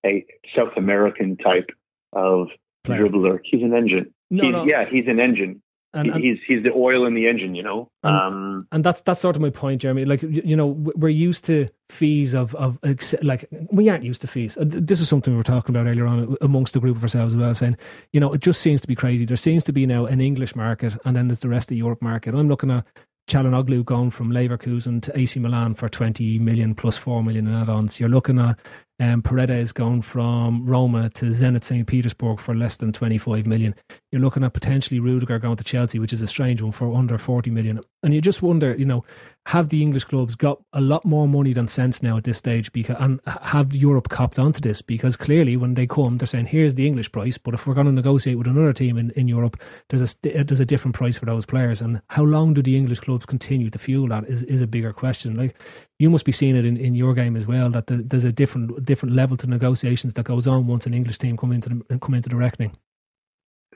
a 0.05 0.27
South 0.55 0.77
American 0.77 1.39
type 1.39 1.71
of 2.13 2.49
Player. 2.85 3.07
dribbler. 3.07 3.41
He's 3.43 3.63
an 3.63 3.73
engine. 3.73 4.13
No, 4.31 4.43
he's, 4.43 4.53
no. 4.53 4.67
Yeah, 4.69 4.85
he's 4.87 5.07
an 5.07 5.19
engine. 5.19 5.63
And, 5.97 6.11
and, 6.11 6.23
he's 6.23 6.39
he's 6.47 6.63
the 6.63 6.73
oil 6.73 7.07
in 7.07 7.15
the 7.15 7.27
engine, 7.27 7.55
you 7.55 7.63
know. 7.63 7.89
And, 8.03 8.17
um, 8.17 8.69
and 8.71 8.85
that's 8.85 9.01
that's 9.01 9.21
sort 9.21 9.35
of 9.35 9.43
my 9.43 9.51
point, 9.51 9.81
Jeremy. 9.81 10.05
Like 10.05 10.23
you 10.23 10.55
know, 10.55 10.67
we're 10.67 11.09
used 11.09 11.45
to 11.47 11.69
fees 11.89 12.35
of 12.35 12.55
of 12.57 12.79
like 13.23 13.49
we 13.73 13.89
aren't 13.89 14.05
used 14.05 14.21
to 14.21 14.27
fees. 14.27 14.59
This 14.61 15.01
is 15.01 15.09
something 15.09 15.33
we 15.33 15.39
were 15.39 15.43
talking 15.43 15.75
about 15.75 15.89
earlier 15.89 16.07
on 16.07 16.37
amongst 16.43 16.75
the 16.75 16.81
group 16.81 16.97
of 16.97 17.03
ourselves 17.03 17.33
as 17.33 17.39
well, 17.39 17.55
saying 17.55 17.79
you 18.13 18.21
know 18.21 18.33
it 18.33 18.43
just 18.43 18.61
seems 18.61 18.83
to 18.83 18.87
be 18.87 18.95
crazy. 18.95 19.25
There 19.25 19.39
seems 19.39 19.65
to 19.65 19.73
be 19.73 19.87
now 19.87 20.05
an 20.05 20.21
English 20.21 20.55
market, 20.55 20.97
and 21.07 21.17
then 21.17 21.29
there's 21.29 21.41
the 21.41 21.49
rest 21.49 21.71
of 21.71 21.79
Europe 21.79 22.03
market. 22.03 22.35
I'm 22.35 22.49
looking 22.49 22.71
at 22.71 22.85
Calhanoglu 23.29 23.85
going 23.85 24.11
from 24.11 24.31
Leverkusen 24.31 25.03
to 25.03 25.19
AC 25.19 25.41
Milan 25.41 25.75
for 25.75 25.89
20 25.89 26.39
million 26.39 26.75
plus 26.75 26.97
4 26.97 27.25
million 27.25 27.49
in 27.49 27.55
add-ons. 27.55 27.99
You're 27.99 28.09
looking 28.09 28.39
at 28.39 28.59
um, 28.99 29.23
is 29.51 29.73
going 29.73 30.03
from 30.03 30.65
Roma 30.65 31.11
to 31.11 31.27
Zenit 31.27 31.65
St. 31.65 31.87
Petersburg 31.87 32.41
for 32.41 32.55
less 32.55 32.77
than 32.77 32.93
25 32.93 33.47
million. 33.47 33.75
You're 34.11 34.23
looking 34.23 34.45
at 34.45 34.55
potentially 34.55 35.01
Rudiger 35.01 35.39
going 35.39 35.57
to 35.57 35.65
Chelsea, 35.65 35.99
which 35.99 36.13
is 36.13 36.23
a 36.23 36.27
strange 36.27 36.63
one, 36.63 36.73
for 36.73 36.95
under 36.95 37.19
40 37.19 37.51
million. 37.51 37.81
And 38.03 38.15
you 38.15 38.21
just 38.21 38.41
wonder, 38.41 38.75
you 38.75 38.85
know, 38.87 39.05
have 39.47 39.69
the 39.69 39.83
English 39.83 40.05
clubs 40.05 40.35
got 40.35 40.61
a 40.73 40.81
lot 40.81 41.05
more 41.05 41.29
money 41.29 41.53
than 41.53 41.69
sense 41.69 42.03
now 42.03 42.17
at 42.17 42.25
this 42.25 42.39
stage? 42.39 42.73
Because 42.73 42.97
and 42.99 43.21
have 43.27 43.75
Europe 43.75 44.09
copped 44.09 44.39
onto 44.39 44.61
this? 44.61 44.83
Because 44.83 45.17
clearly, 45.17 45.57
when 45.57 45.75
they 45.75 45.87
come, 45.87 46.19
they're 46.19 46.27
saying, 46.27 46.47
"Here's 46.47 46.75
the 46.75 46.87
English 46.87 47.13
price," 47.13 47.39
but 47.39 47.55
if 47.55 47.67
we're 47.67 47.75
going 47.75 47.87
to 47.87 47.93
negotiate 47.93 48.39
with 48.39 48.49
another 48.49 48.73
team 48.73 48.99
in, 48.99 49.11
in 49.11 49.29
Europe, 49.29 49.61
there's 49.89 50.03
a 50.03 50.43
there's 50.45 50.61
a 50.61 50.65
different 50.65 50.97
price 50.97 51.17
for 51.17 51.27
those 51.27 51.47
players. 51.47 51.81
And 51.81 52.01
how 52.09 52.25
long 52.25 52.55
do 52.55 52.63
the 52.63 52.77
English 52.77 53.01
clubs 53.01 53.27
continue 53.27 53.71
to 53.71 53.79
fuel 53.79 54.09
that? 54.09 54.29
Is 54.29 54.43
is 54.43 54.61
a 54.61 54.67
bigger 54.67 54.93
question. 54.93 55.37
Like 55.37 55.57
you 55.99 56.11
must 56.11 56.25
be 56.25 56.33
seeing 56.33 56.57
it 56.57 56.65
in, 56.65 56.77
in 56.77 56.95
your 56.95 57.15
game 57.15 57.37
as 57.37 57.47
well. 57.47 57.71
That 57.71 57.87
the, 57.87 57.97
there's 57.97 58.25
a 58.25 58.33
different 58.33 58.85
different 58.85 59.15
level 59.15 59.37
to 59.39 59.47
negotiations 59.47 60.15
that 60.15 60.25
goes 60.25 60.47
on 60.47 60.67
once 60.67 60.87
an 60.87 60.95
English 60.95 61.19
team 61.19 61.37
come 61.37 61.53
into 61.53 61.69
the, 61.71 61.99
come 61.99 62.15
into 62.15 62.29
the 62.29 62.37
reckoning. 62.37 62.77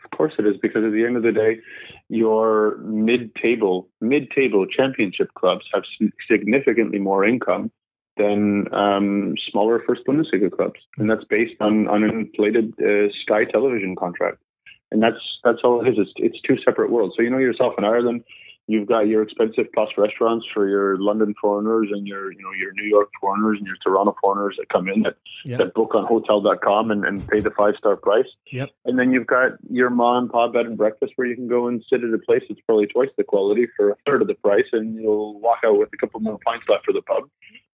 Of 0.05 0.11
course 0.17 0.35
it 0.39 0.47
is, 0.47 0.57
because 0.61 0.85
at 0.85 0.93
the 0.93 1.05
end 1.05 1.17
of 1.17 1.23
the 1.23 1.33
day, 1.33 1.61
your 2.09 2.79
mid-table 2.79 3.89
mid-table 4.01 4.67
championship 4.67 5.33
clubs 5.35 5.65
have 5.73 5.83
significantly 6.31 6.99
more 6.99 7.25
income 7.25 7.71
than 8.17 8.73
um, 8.75 9.35
smaller 9.51 9.83
first 9.87 10.03
Bundesliga 10.07 10.51
clubs, 10.51 10.81
and 10.99 11.09
that's 11.09 11.25
based 11.25 11.55
on 11.61 11.89
on 11.89 12.03
an 12.03 12.11
inflated 12.11 12.75
uh, 12.81 13.09
Sky 13.23 13.45
television 13.45 13.97
contract, 13.97 14.43
and 14.91 15.03
that's 15.03 15.23
that's 15.45 15.61
all 15.65 15.81
it 15.81 15.89
is. 15.89 15.95
It's, 15.99 16.13
it's 16.17 16.41
two 16.43 16.59
separate 16.65 16.91
worlds. 16.91 17.15
So 17.17 17.23
you 17.23 17.31
know 17.31 17.39
yourself 17.39 17.75
in 17.79 17.85
Ireland, 17.85 18.25
You've 18.71 18.87
got 18.87 19.09
your 19.09 19.23
expensive 19.23 19.67
plus 19.75 19.89
restaurants 19.99 20.47
for 20.55 20.69
your 20.69 20.97
London 20.97 21.35
foreigners 21.41 21.89
and 21.91 22.07
your 22.07 22.31
you 22.31 22.41
know 22.41 22.53
your 22.53 22.73
New 22.75 22.89
York 22.89 23.09
foreigners 23.21 23.59
and 23.59 23.67
your 23.67 23.75
Toronto 23.83 24.15
foreigners 24.21 24.55
that 24.59 24.69
come 24.69 24.87
in 24.87 25.03
that, 25.03 25.17
Yep. 25.45 25.59
that 25.59 25.75
book 25.75 25.93
on 25.97 26.07
hotel.com 26.07 26.93
and, 26.93 27.05
and 27.05 27.27
pay 27.27 27.41
the 27.41 27.51
five 27.51 27.75
star 27.77 27.97
price. 27.97 28.29
Yep. 28.53 28.71
And 28.85 28.97
then 28.97 29.11
you've 29.11 29.27
got 29.27 29.53
your 29.69 29.91
mom 29.91 30.25
and 30.25 30.31
pop 30.31 30.53
bed 30.53 30.67
and 30.67 30.79
breakfast 30.79 31.15
where 31.17 31.27
you 31.27 31.35
can 31.35 31.49
go 31.49 31.67
and 31.67 31.83
sit 31.91 32.05
at 32.05 32.15
a 32.15 32.19
place 32.19 32.43
that's 32.49 32.61
probably 32.61 32.87
twice 32.87 33.09
the 33.17 33.25
quality 33.25 33.67
for 33.77 33.91
a 33.91 33.97
third 34.07 34.23
of 34.23 34.29
the 34.29 34.35
price 34.35 34.67
and 34.73 34.95
you'll 34.95 35.41
walk 35.41 35.59
out 35.65 35.77
with 35.77 35.89
a 35.93 35.97
couple 35.97 36.21
more 36.21 36.39
pints 36.47 36.67
left 36.69 36.85
for 36.85 36.93
the 36.93 37.03
pub. 37.03 37.25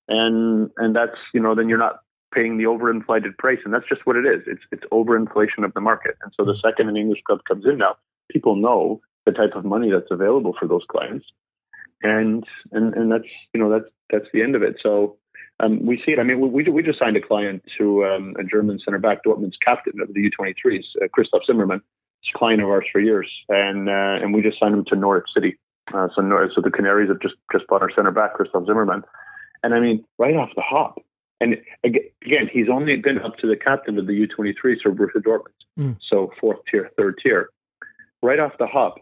And 0.08 0.70
and 0.78 0.96
that's 0.96 1.18
you 1.34 1.40
know, 1.40 1.54
then 1.54 1.68
you're 1.68 1.76
not 1.76 2.00
paying 2.34 2.56
the 2.56 2.64
overinflated 2.64 3.36
price 3.36 3.58
and 3.66 3.74
that's 3.74 3.88
just 3.88 4.06
what 4.06 4.16
it 4.16 4.24
is. 4.24 4.44
It's 4.46 4.62
it's 4.72 4.84
overinflation 4.90 5.62
of 5.62 5.74
the 5.74 5.82
market. 5.82 6.16
And 6.22 6.32
so 6.34 6.46
the 6.46 6.54
mm. 6.54 6.62
second 6.62 6.88
an 6.88 6.96
English 6.96 7.20
club 7.26 7.40
comes 7.46 7.66
in 7.66 7.76
now, 7.76 7.96
people 8.30 8.56
know 8.56 9.02
the 9.26 9.32
type 9.32 9.54
of 9.54 9.64
money 9.64 9.90
that's 9.90 10.10
available 10.10 10.54
for 10.58 10.66
those 10.66 10.84
clients. 10.88 11.26
And 12.02 12.44
and, 12.72 12.94
and 12.94 13.10
that's 13.12 13.24
you 13.52 13.60
know 13.60 13.70
that's 13.70 13.90
that's 14.10 14.26
the 14.32 14.42
end 14.42 14.54
of 14.54 14.62
it. 14.62 14.76
So 14.82 15.16
um, 15.60 15.84
we 15.84 15.96
see 16.04 16.12
it. 16.12 16.18
I 16.18 16.22
mean, 16.22 16.40
we 16.52 16.62
we 16.68 16.82
just 16.82 16.98
signed 17.02 17.16
a 17.16 17.20
client 17.22 17.62
to 17.78 18.04
um, 18.04 18.34
a 18.38 18.44
German 18.44 18.78
center 18.84 18.98
back, 18.98 19.24
Dortmund's 19.24 19.56
captain 19.66 20.00
of 20.00 20.12
the 20.12 20.30
U23s, 20.30 20.82
uh, 21.02 21.08
Christoph 21.12 21.42
Zimmermann. 21.46 21.80
He's 22.20 22.32
a 22.34 22.38
client 22.38 22.62
of 22.62 22.68
ours 22.68 22.84
for 22.92 23.00
years, 23.00 23.30
and 23.48 23.88
uh, 23.88 24.18
and 24.22 24.34
we 24.34 24.42
just 24.42 24.58
signed 24.60 24.74
him 24.74 24.84
to 24.86 24.96
Norwich 24.96 25.26
City. 25.34 25.58
Uh, 25.94 26.08
so 26.14 26.20
Nor- 26.20 26.50
so 26.54 26.60
the 26.60 26.70
Canaries 26.70 27.08
have 27.08 27.20
just 27.20 27.34
just 27.52 27.66
bought 27.68 27.82
our 27.82 27.90
center 27.94 28.10
back, 28.10 28.34
Christoph 28.34 28.66
Zimmermann, 28.66 29.02
and 29.62 29.74
I 29.74 29.80
mean, 29.80 30.04
right 30.18 30.36
off 30.36 30.50
the 30.54 30.62
hop. 30.62 30.98
And 31.40 31.56
again, 31.84 32.48
he's 32.52 32.68
only 32.70 32.96
been 32.96 33.18
up 33.20 33.36
to 33.38 33.46
the 33.46 33.56
captain 33.56 33.98
of 33.98 34.06
the 34.06 34.26
U23s 34.26 34.80
for 34.82 34.92
Borussia 34.92 35.22
Dortmund, 35.22 35.52
Mm. 35.78 35.96
so 36.10 36.32
fourth 36.40 36.58
tier, 36.70 36.90
third 36.96 37.16
tier. 37.24 37.50
Right 38.22 38.40
off 38.40 38.52
the 38.58 38.66
hop, 38.66 38.96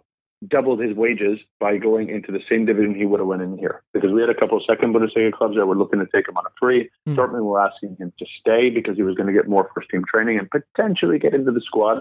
doubled 0.49 0.81
his 0.81 0.97
wages 0.97 1.39
by 1.61 1.77
going 1.77 2.09
into 2.09 2.33
the 2.33 2.41
same 2.49 2.67
division 2.67 2.95
he 2.95 3.07
would 3.07 3.21
have 3.21 3.27
went 3.27 3.43
in 3.43 3.59
here. 3.59 3.83
Because 3.93 4.13
we 4.13 4.21
had 4.21 4.31
a 4.31 4.35
couple 4.35 4.59
of 4.59 4.65
second 4.69 4.95
Bundesliga 4.95 5.33
clubs 5.33 5.57
that 5.57 5.67
were 5.67 5.77
looking 5.77 6.01
to 6.01 6.07
take 6.15 6.29
him 6.29 6.37
on 6.37 6.45
a 6.47 6.51
free. 6.59 6.91
Hmm. 7.07 7.19
Dortmund 7.19 7.45
were 7.45 7.61
asking 7.61 7.97
him 7.99 8.13
to 8.19 8.27
stay 8.41 8.71
because 8.71 8.97
he 8.97 9.03
was 9.03 9.15
going 9.15 9.27
to 9.27 9.33
get 9.33 9.49
more 9.49 9.71
first 9.75 9.91
team 9.91 10.05
training 10.13 10.39
and 10.39 10.49
potentially 10.51 11.19
get 11.19 11.35
into 11.35 11.53
the 11.53 11.61
squad. 11.61 12.01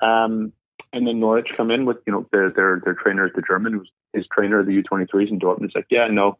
Um, 0.00 0.52
and 0.92 1.06
then 1.06 1.20
Norwich 1.20 1.48
come 1.56 1.70
in 1.70 1.84
with 1.84 1.98
you 2.06 2.12
know 2.12 2.26
their 2.32 2.50
their 2.50 2.80
their 2.82 2.94
trainer 2.94 3.26
is 3.26 3.32
the 3.34 3.42
German 3.42 3.74
who's 3.74 3.90
his 4.12 4.26
trainer 4.32 4.60
of 4.60 4.66
the 4.66 4.82
U23s 4.82 5.30
in 5.30 5.38
Dortmund. 5.38 5.62
He's 5.62 5.74
like, 5.74 5.86
yeah, 5.90 6.06
no, 6.10 6.36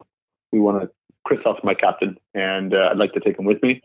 we 0.53 0.61
want 0.61 0.83
to. 0.83 0.91
Christoph's 1.27 1.61
my 1.63 1.75
captain, 1.75 2.17
and 2.33 2.73
uh, 2.73 2.89
I'd 2.91 2.97
like 2.97 3.13
to 3.13 3.21
take 3.21 3.39
him 3.39 3.45
with 3.45 3.63
me. 3.63 3.83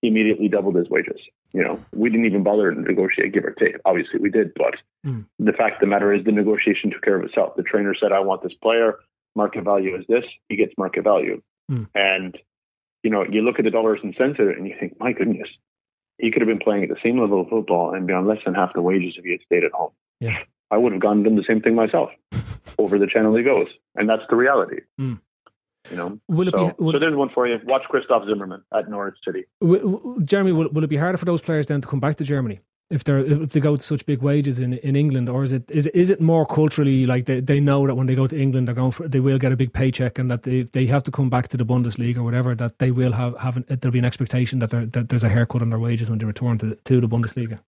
He 0.00 0.08
immediately 0.08 0.48
doubled 0.48 0.76
his 0.76 0.88
wages. 0.88 1.20
You 1.52 1.62
know, 1.62 1.82
we 1.94 2.10
didn't 2.10 2.26
even 2.26 2.42
bother 2.42 2.72
to 2.72 2.80
negotiate, 2.80 3.32
give 3.32 3.44
or 3.44 3.52
take. 3.52 3.76
Obviously, 3.84 4.20
we 4.20 4.30
did, 4.30 4.52
but 4.54 4.74
Hmm. 5.04 5.20
the 5.38 5.52
fact 5.52 5.74
of 5.76 5.80
the 5.80 5.86
matter 5.86 6.12
is, 6.12 6.24
the 6.24 6.32
negotiation 6.32 6.90
took 6.90 7.02
care 7.02 7.16
of 7.16 7.24
itself. 7.24 7.54
The 7.56 7.62
trainer 7.62 7.94
said, 7.94 8.12
"I 8.12 8.20
want 8.20 8.42
this 8.42 8.54
player. 8.54 8.98
Market 9.34 9.62
value 9.64 9.94
is 9.96 10.04
this. 10.08 10.24
He 10.48 10.56
gets 10.56 10.72
market 10.76 11.04
value." 11.04 11.40
Hmm. 11.68 11.84
And 11.94 12.36
you 13.02 13.10
know, 13.10 13.24
you 13.30 13.42
look 13.42 13.58
at 13.60 13.64
the 13.64 13.70
dollars 13.70 14.00
and 14.02 14.14
cents 14.16 14.40
of 14.40 14.48
it, 14.48 14.58
and 14.58 14.66
you 14.66 14.74
think, 14.80 14.98
"My 14.98 15.12
goodness, 15.12 15.48
he 16.18 16.30
could 16.30 16.42
have 16.42 16.48
been 16.48 16.58
playing 16.58 16.82
at 16.82 16.88
the 16.88 17.00
same 17.04 17.18
level 17.20 17.40
of 17.40 17.48
football 17.48 17.94
and 17.94 18.06
be 18.06 18.12
on 18.12 18.26
less 18.26 18.42
than 18.44 18.54
half 18.54 18.72
the 18.74 18.82
wages 18.82 19.14
if 19.16 19.24
he 19.24 19.30
had 19.32 19.42
stayed 19.42 19.64
at 19.64 19.72
home." 19.72 19.92
Yeah. 20.20 20.38
I 20.70 20.78
would 20.78 20.90
have 20.92 21.00
gone 21.00 21.18
and 21.18 21.24
done 21.24 21.36
the 21.36 21.44
same 21.44 21.60
thing 21.62 21.74
myself. 21.76 22.10
Over 22.78 22.98
the 22.98 23.06
channel 23.06 23.34
he 23.36 23.44
goes, 23.44 23.68
and 23.94 24.08
that's 24.10 24.24
the 24.28 24.36
reality. 24.36 24.80
Hmm. 24.98 25.14
You 25.90 25.96
know. 25.96 26.18
Will 26.28 26.48
it 26.48 26.52
So, 26.52 26.68
be? 26.68 26.74
Will, 26.78 26.92
so 26.94 26.98
there's 26.98 27.16
one 27.16 27.28
for 27.34 27.46
you. 27.46 27.58
Watch 27.64 27.82
Christoph 27.88 28.24
Zimmermann 28.28 28.62
at 28.76 28.88
Norwich 28.90 29.16
City. 29.24 29.44
will- 29.60 29.88
will- 29.88 30.20
Jeremy, 30.20 30.52
will, 30.52 30.68
will 30.70 30.84
it 30.84 30.90
be 30.90 30.96
harder 30.96 31.18
for 31.18 31.24
those 31.26 31.42
players 31.42 31.66
then 31.66 31.80
to 31.80 31.88
come 31.88 32.00
back 32.00 32.16
to 32.16 32.24
Germany 32.24 32.60
if 32.88 33.02
they're 33.02 33.18
if 33.18 33.50
they 33.50 33.58
go 33.58 33.74
to 33.74 33.82
such 33.82 34.06
big 34.06 34.22
wages 34.22 34.60
in, 34.60 34.74
in 34.74 34.94
England, 34.94 35.28
or 35.28 35.42
is 35.42 35.50
it 35.50 35.68
is 35.72 35.88
is 35.88 36.08
it 36.08 36.20
more 36.20 36.46
culturally 36.46 37.04
like 37.04 37.24
they, 37.26 37.40
they 37.40 37.58
know 37.58 37.84
that 37.86 37.96
when 37.96 38.06
they 38.06 38.14
go 38.14 38.28
to 38.28 38.38
England 38.40 38.68
they're 38.68 38.76
going 38.76 38.92
for 38.92 39.08
they 39.08 39.18
will 39.18 39.38
get 39.38 39.50
a 39.50 39.56
big 39.56 39.72
paycheck 39.72 40.20
and 40.20 40.30
that 40.30 40.44
they 40.44 40.62
they 40.62 40.86
have 40.86 41.02
to 41.02 41.10
come 41.10 41.28
back 41.28 41.48
to 41.48 41.56
the 41.56 41.64
Bundesliga 41.66 42.18
or 42.18 42.22
whatever 42.22 42.54
that 42.54 42.78
they 42.78 42.92
will 42.92 43.10
have 43.12 43.36
have 43.38 43.56
an, 43.56 43.64
there'll 43.68 43.92
be 43.92 43.98
an 43.98 44.04
expectation 44.04 44.60
that, 44.60 44.70
there- 44.70 44.86
that 44.86 45.08
there's 45.08 45.24
a 45.24 45.28
haircut 45.28 45.62
on 45.62 45.70
their 45.70 45.80
wages 45.80 46.08
when 46.10 46.18
they 46.20 46.26
return 46.26 46.58
to 46.58 46.76
to 46.84 47.00
the 47.00 47.08
Bundesliga. 47.08 47.58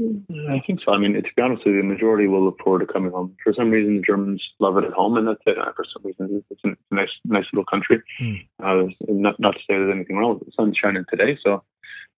I 0.00 0.60
think 0.66 0.80
so. 0.84 0.92
I 0.92 0.98
mean, 0.98 1.14
to 1.14 1.22
be 1.22 1.42
honest 1.42 1.64
with 1.64 1.74
you, 1.74 1.82
the 1.82 1.86
majority 1.86 2.26
will 2.26 2.44
look 2.44 2.58
forward 2.62 2.80
to 2.80 2.92
coming 2.92 3.10
home. 3.10 3.36
For 3.44 3.52
some 3.52 3.70
reason, 3.70 3.96
the 3.96 4.02
Germans 4.02 4.42
love 4.58 4.76
it 4.78 4.84
at 4.84 4.92
home, 4.92 5.16
and 5.16 5.28
that's 5.28 5.42
it. 5.46 5.58
Uh, 5.58 5.72
For 5.76 5.84
some 5.92 6.02
reason, 6.04 6.42
it's 6.50 6.60
a 6.64 6.94
nice, 6.94 7.10
nice 7.24 7.44
little 7.52 7.66
country. 7.66 8.02
Hmm. 8.18 8.34
Uh, 8.62 8.82
not, 9.08 9.38
not 9.38 9.52
to 9.52 9.58
say 9.60 9.74
there's 9.74 9.94
anything 9.94 10.16
wrong 10.16 10.34
with 10.34 10.42
it. 10.42 10.46
The 10.46 10.52
sun's 10.56 10.76
shining 10.76 11.04
today, 11.10 11.38
so 11.44 11.62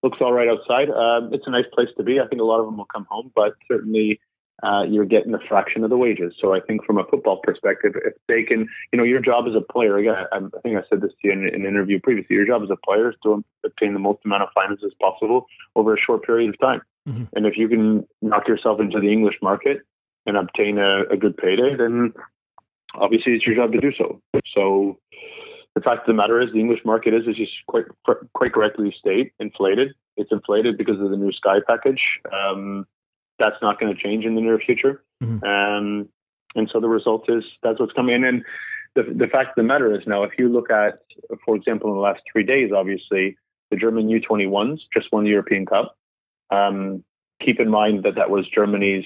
looks 0.02 0.18
all 0.20 0.32
right 0.32 0.48
outside. 0.48 0.90
Um, 0.90 1.32
it's 1.32 1.46
a 1.46 1.50
nice 1.50 1.66
place 1.72 1.88
to 1.96 2.02
be. 2.02 2.20
I 2.20 2.26
think 2.26 2.40
a 2.40 2.44
lot 2.44 2.60
of 2.60 2.66
them 2.66 2.76
will 2.76 2.86
come 2.86 3.06
home, 3.10 3.32
but 3.34 3.54
certainly 3.68 4.20
uh, 4.62 4.82
you're 4.82 5.04
getting 5.04 5.34
a 5.34 5.38
fraction 5.48 5.82
of 5.84 5.90
the 5.90 5.96
wages. 5.96 6.34
So 6.40 6.54
I 6.54 6.60
think 6.60 6.84
from 6.84 6.98
a 6.98 7.04
football 7.04 7.40
perspective, 7.42 7.94
if 8.04 8.14
they 8.28 8.42
can, 8.42 8.68
you 8.92 8.96
know, 8.96 9.04
your 9.04 9.20
job 9.20 9.46
as 9.48 9.54
a 9.54 9.72
player, 9.72 9.96
again, 9.98 10.14
I, 10.32 10.36
I 10.36 10.60
think 10.62 10.76
I 10.76 10.82
said 10.88 11.00
this 11.00 11.10
to 11.10 11.28
you 11.28 11.32
in, 11.32 11.48
in 11.48 11.54
an 11.54 11.66
interview 11.66 12.00
previously, 12.00 12.36
your 12.36 12.46
job 12.46 12.62
as 12.62 12.70
a 12.70 12.76
player 12.86 13.10
is 13.10 13.16
to 13.24 13.44
obtain 13.64 13.92
the 13.92 13.98
most 13.98 14.20
amount 14.24 14.42
of 14.42 14.50
finances 14.54 14.92
possible 15.00 15.46
over 15.74 15.94
a 15.94 16.00
short 16.00 16.24
period 16.24 16.50
of 16.50 16.60
time. 16.60 16.82
Mhm. 17.08 17.28
And 17.34 17.46
if 17.46 17.56
you 17.56 17.68
can 17.68 18.06
knock 18.20 18.48
yourself 18.48 18.80
into 18.80 19.00
the 19.00 19.12
English 19.12 19.36
market 19.42 19.78
and 20.26 20.36
obtain 20.36 20.78
a, 20.78 21.02
a 21.10 21.16
good 21.16 21.36
payday, 21.36 21.74
then 21.76 22.12
obviously 22.94 23.32
it's 23.34 23.46
your 23.46 23.56
job 23.56 23.72
to 23.72 23.80
do 23.80 23.92
so. 23.96 24.20
So 24.54 24.98
the 25.74 25.80
fact 25.80 26.02
of 26.02 26.06
the 26.06 26.14
matter 26.14 26.40
is, 26.40 26.52
the 26.52 26.60
English 26.60 26.80
market 26.84 27.14
is, 27.14 27.22
as 27.28 27.38
you 27.38 27.46
quite 27.66 27.86
quite 28.34 28.52
correctly 28.52 28.94
state, 28.98 29.32
inflated. 29.40 29.94
It's 30.16 30.30
inflated 30.30 30.76
because 30.76 31.00
of 31.00 31.10
the 31.10 31.16
new 31.16 31.32
Sky 31.32 31.58
package. 31.66 32.00
Um, 32.32 32.86
that's 33.38 33.56
not 33.62 33.80
going 33.80 33.94
to 33.94 34.00
change 34.00 34.24
in 34.24 34.34
the 34.34 34.40
near 34.40 34.58
future. 34.58 35.02
Mhm. 35.22 35.42
Um, 35.42 36.08
and 36.54 36.68
so 36.70 36.80
the 36.80 36.88
result 36.88 37.28
is 37.30 37.42
that's 37.62 37.80
what's 37.80 37.94
coming 37.94 38.14
in. 38.14 38.24
And 38.24 38.44
the, 38.94 39.02
the 39.04 39.26
fact 39.26 39.50
of 39.50 39.54
the 39.56 39.62
matter 39.62 39.92
is 39.98 40.06
now, 40.06 40.22
if 40.22 40.32
you 40.38 40.48
look 40.48 40.70
at, 40.70 40.98
for 41.44 41.56
example, 41.56 41.90
in 41.90 41.96
the 41.96 42.02
last 42.02 42.20
three 42.30 42.44
days, 42.44 42.70
obviously 42.72 43.36
the 43.70 43.76
German 43.76 44.08
U21s 44.08 44.80
just 44.94 45.10
won 45.12 45.24
the 45.24 45.30
European 45.30 45.64
Cup. 45.64 45.96
Um, 46.52 47.04
keep 47.44 47.60
in 47.60 47.68
mind 47.70 48.04
that 48.04 48.14
that 48.16 48.30
was 48.30 48.46
Germany's 48.48 49.04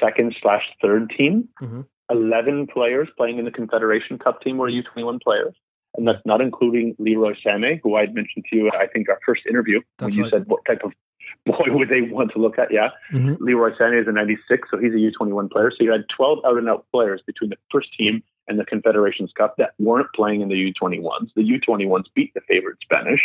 second 0.00 0.34
slash 0.40 0.62
third 0.82 1.10
team. 1.16 1.48
Mhm. 1.62 1.86
11 2.10 2.66
players 2.68 3.08
playing 3.16 3.38
in 3.38 3.44
the 3.44 3.50
Confederation 3.50 4.18
Cup 4.18 4.40
team 4.42 4.58
were 4.58 4.68
U21 4.68 5.18
players. 5.20 5.54
And 5.96 6.06
that's 6.06 6.24
not 6.26 6.40
including 6.40 6.94
Leroy 6.98 7.34
Sané, 7.44 7.80
who 7.82 7.96
I'd 7.96 8.14
mentioned 8.14 8.44
to 8.50 8.56
you, 8.56 8.70
I 8.70 8.86
think, 8.86 9.08
our 9.08 9.18
first 9.24 9.42
interview, 9.46 9.80
That's 9.98 10.14
when 10.16 10.24
you 10.24 10.30
said 10.30 10.46
what 10.46 10.64
type 10.66 10.82
of 10.84 10.92
boy 11.46 11.64
would 11.72 11.88
they 11.88 12.02
want 12.02 12.30
to 12.32 12.38
look 12.38 12.58
at. 12.58 12.70
Yeah. 12.72 12.90
Mhm. 13.12 13.38
Leroy 13.40 13.70
Sané 13.76 14.00
is 14.02 14.06
a 14.08 14.12
96, 14.12 14.68
so 14.70 14.78
he's 14.78 14.92
a 14.94 14.98
U21 14.98 15.48
player. 15.50 15.70
So 15.70 15.82
you 15.84 15.90
had 15.92 16.04
12 16.14 16.44
out 16.44 16.58
and 16.58 16.68
out 16.68 16.86
players 16.92 17.22
between 17.26 17.50
the 17.50 17.56
first 17.72 17.92
team 17.94 18.22
and 18.48 18.58
the 18.58 18.64
Confederations 18.64 19.32
Cup 19.36 19.56
that 19.56 19.72
weren't 19.78 20.12
playing 20.14 20.40
in 20.40 20.48
the 20.48 20.54
U21s. 20.72 21.32
The 21.34 21.42
U21s 21.42 22.04
beat 22.14 22.32
the 22.34 22.40
favorite 22.42 22.78
Spanish. 22.82 23.20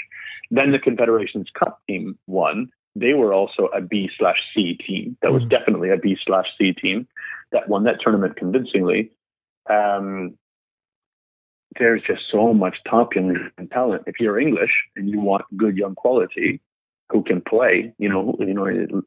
Then 0.49 0.71
the 0.71 0.79
Confederations 0.79 1.49
Cup 1.53 1.79
team 1.87 2.17
won. 2.27 2.71
They 2.95 3.13
were 3.13 3.33
also 3.33 3.67
a 3.67 3.81
B 3.81 4.09
slash 4.17 4.37
C 4.53 4.73
team. 4.75 5.17
That 5.21 5.31
was 5.31 5.43
Mhm. 5.43 5.49
definitely 5.49 5.89
a 5.91 5.97
B 5.97 6.17
slash 6.25 6.47
C 6.57 6.73
team 6.73 7.07
that 7.51 7.67
won 7.69 7.83
that 7.83 8.01
tournament 8.01 8.35
convincingly. 8.35 9.11
Um, 9.69 10.37
there's 11.79 12.01
just 12.03 12.23
so 12.29 12.53
much 12.53 12.77
top 12.83 13.15
young 13.15 13.49
talent. 13.71 14.03
If 14.07 14.19
you're 14.19 14.37
English 14.39 14.71
and 14.95 15.09
you 15.09 15.21
want 15.21 15.45
good 15.55 15.77
young 15.77 15.95
quality 15.95 16.59
who 17.09 17.23
can 17.23 17.41
play, 17.41 17.93
you 17.97 18.09
know, 18.09 18.35
you 18.39 18.53
know, 18.53 19.03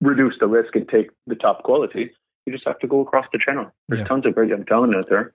reduce 0.00 0.38
the 0.38 0.46
risk 0.46 0.76
and 0.76 0.88
take 0.88 1.10
the 1.26 1.34
top 1.34 1.64
quality, 1.64 2.12
you 2.46 2.52
just 2.52 2.66
have 2.66 2.78
to 2.78 2.86
go 2.86 3.00
across 3.00 3.26
the 3.32 3.38
channel. 3.38 3.72
There's 3.88 4.00
Yeah. 4.00 4.06
tons 4.06 4.26
of 4.26 4.34
great 4.34 4.50
young 4.50 4.64
talent 4.64 4.94
out 4.94 5.08
there. 5.08 5.34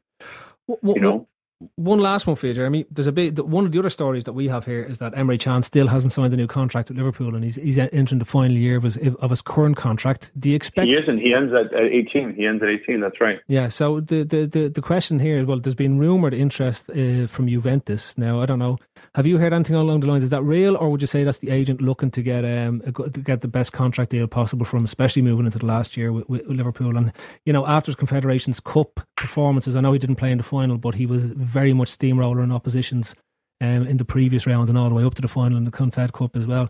Wh- 0.70 0.74
wh- 0.84 0.96
You 0.96 1.02
know, 1.02 1.28
One 1.76 2.00
last 2.00 2.26
one 2.26 2.38
for 2.38 2.48
you, 2.48 2.54
Jeremy. 2.54 2.86
There's 2.90 3.08
a 3.08 3.12
bit. 3.12 3.46
One 3.46 3.66
of 3.66 3.74
the 3.74 3.80
other 3.80 3.90
stories 3.90 4.24
that 4.24 4.32
we 4.32 4.48
have 4.48 4.64
here 4.64 4.82
is 4.82 5.00
that 5.00 5.14
Emre 5.14 5.38
Can 5.38 5.62
still 5.62 5.88
hasn't 5.88 6.14
signed 6.14 6.34
a 6.34 6.38
new 6.38 6.48
contract 6.48 6.88
with 6.88 6.98
Liverpool, 6.98 7.36
and 7.36 7.44
he's 7.44 7.56
he's 7.56 7.78
entering 7.78 8.20
the 8.20 8.26
final 8.26 8.56
year 8.56 8.78
of 8.78 8.84
his 8.84 8.98
of 8.98 9.30
his 9.30 9.42
current 9.42 9.76
contract. 9.76 10.32
Do 10.40 10.50
you 10.50 10.56
expect? 10.56 10.88
he 10.88 10.94
isn't. 10.96 11.20
He 11.20 11.34
ends 11.34 11.52
at, 11.54 11.78
18. 11.78 12.36
He 12.36 12.46
ends 12.46 12.64
at 12.64 12.70
18. 12.70 13.02
That's 13.02 13.20
right. 13.20 13.40
Yeah. 13.48 13.68
So 13.68 14.00
the, 14.00 14.24
the, 14.24 14.46
the, 14.46 14.70
the 14.70 14.82
question 14.82 15.20
here 15.20 15.38
is, 15.38 15.46
well, 15.46 15.60
there's 15.60 15.76
been 15.76 16.00
rumored 16.00 16.34
interest 16.34 16.90
uh, 16.92 17.28
from 17.28 17.50
Juventus. 17.50 18.18
Now 18.18 18.42
I 18.42 18.46
don't 18.46 18.60
know. 18.60 18.78
Have 19.16 19.28
you 19.28 19.38
heard 19.38 19.52
anything 19.52 19.76
along 19.76 20.00
the 20.00 20.08
lines? 20.08 20.24
Is 20.24 20.30
that 20.30 20.44
real, 20.44 20.78
or 20.78 20.90
would 20.90 21.02
you 21.02 21.08
say 21.08 21.26
that's 21.26 21.40
the 21.40 21.50
agent 21.50 21.82
looking 21.82 22.10
to 22.12 22.22
get 22.22 22.46
um 22.46 22.82
a, 22.86 22.92
to 22.94 23.20
get 23.20 23.42
the 23.42 23.50
best 23.50 23.74
contract 23.74 24.12
deal 24.12 24.28
possible 24.28 24.66
for 24.66 24.78
him, 24.78 24.86
especially 24.86 25.24
moving 25.24 25.46
into 25.46 25.60
the 25.60 25.66
last 25.66 25.98
year 25.98 26.14
with, 26.14 26.30
with 26.30 26.48
Liverpool? 26.48 26.96
And 26.96 27.12
you 27.44 27.52
know, 27.52 27.68
after 27.68 27.90
his 27.90 27.98
Confederations 27.98 28.62
Cup 28.62 29.02
performances, 29.18 29.76
I 29.76 29.82
know 29.82 29.92
he 29.92 30.00
didn't 30.00 30.16
play 30.16 30.32
in 30.32 30.38
the 30.38 30.44
final, 30.46 30.78
but 30.78 30.96
he 30.96 31.06
was 31.06 31.26
very 31.50 31.74
much 31.74 31.90
steamroller 31.90 32.42
in 32.42 32.52
oppositions 32.52 33.16
um, 33.62 33.86
in 33.88 33.98
the 33.98 34.06
previous 34.06 34.48
round 34.48 34.70
and 34.70 34.78
all 34.78 34.90
the 34.90 34.96
way 34.96 35.04
up 35.04 35.16
to 35.16 35.22
the 35.22 35.28
final 35.28 35.58
in 35.58 35.66
the 35.66 35.72
Confed 35.72 36.14
Cup 36.14 36.36
as 36.36 36.48
well. 36.48 36.70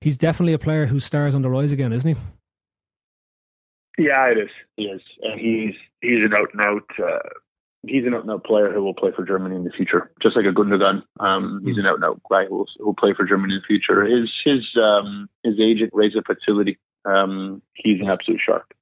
He's 0.00 0.16
definitely 0.16 0.52
a 0.52 0.58
player 0.58 0.86
whose 0.86 1.04
stars 1.04 1.34
on 1.34 1.42
the 1.42 1.50
rise 1.50 1.72
again, 1.72 1.92
isn't 1.92 2.16
he? 2.16 2.20
Yeah, 3.98 4.30
it 4.30 4.38
is. 4.38 4.50
He 4.76 4.84
is, 4.84 5.00
and 5.22 5.40
he's 5.40 5.74
he's 6.00 6.24
an 6.24 6.34
out 6.34 6.50
and 6.52 6.64
out. 6.64 6.88
Uh, 6.98 7.28
he's 7.84 8.06
an 8.06 8.14
out 8.14 8.22
and 8.22 8.30
out 8.30 8.44
player 8.44 8.72
who 8.72 8.84
will 8.84 8.94
play 8.94 9.10
for 9.14 9.24
Germany 9.24 9.56
in 9.56 9.64
the 9.64 9.72
future, 9.76 10.12
just 10.22 10.36
like 10.36 10.44
a 10.44 10.54
Gundogan. 10.54 11.02
Um, 11.18 11.62
he's 11.64 11.78
an 11.78 11.86
out 11.86 11.96
and 11.96 12.04
out 12.04 12.20
guy 12.30 12.44
who 12.44 12.58
will, 12.58 12.66
who 12.78 12.86
will 12.86 12.94
play 12.94 13.12
for 13.16 13.26
Germany 13.26 13.54
in 13.54 13.60
the 13.60 13.66
future. 13.66 14.04
His 14.04 14.30
his 14.44 14.64
um, 14.80 15.28
his 15.42 15.54
agent 15.60 15.90
Reza 15.92 16.18
Patili, 16.18 16.76
um, 17.04 17.60
he's 17.74 18.00
an 18.00 18.08
absolute 18.08 18.40
shark. 18.44 18.72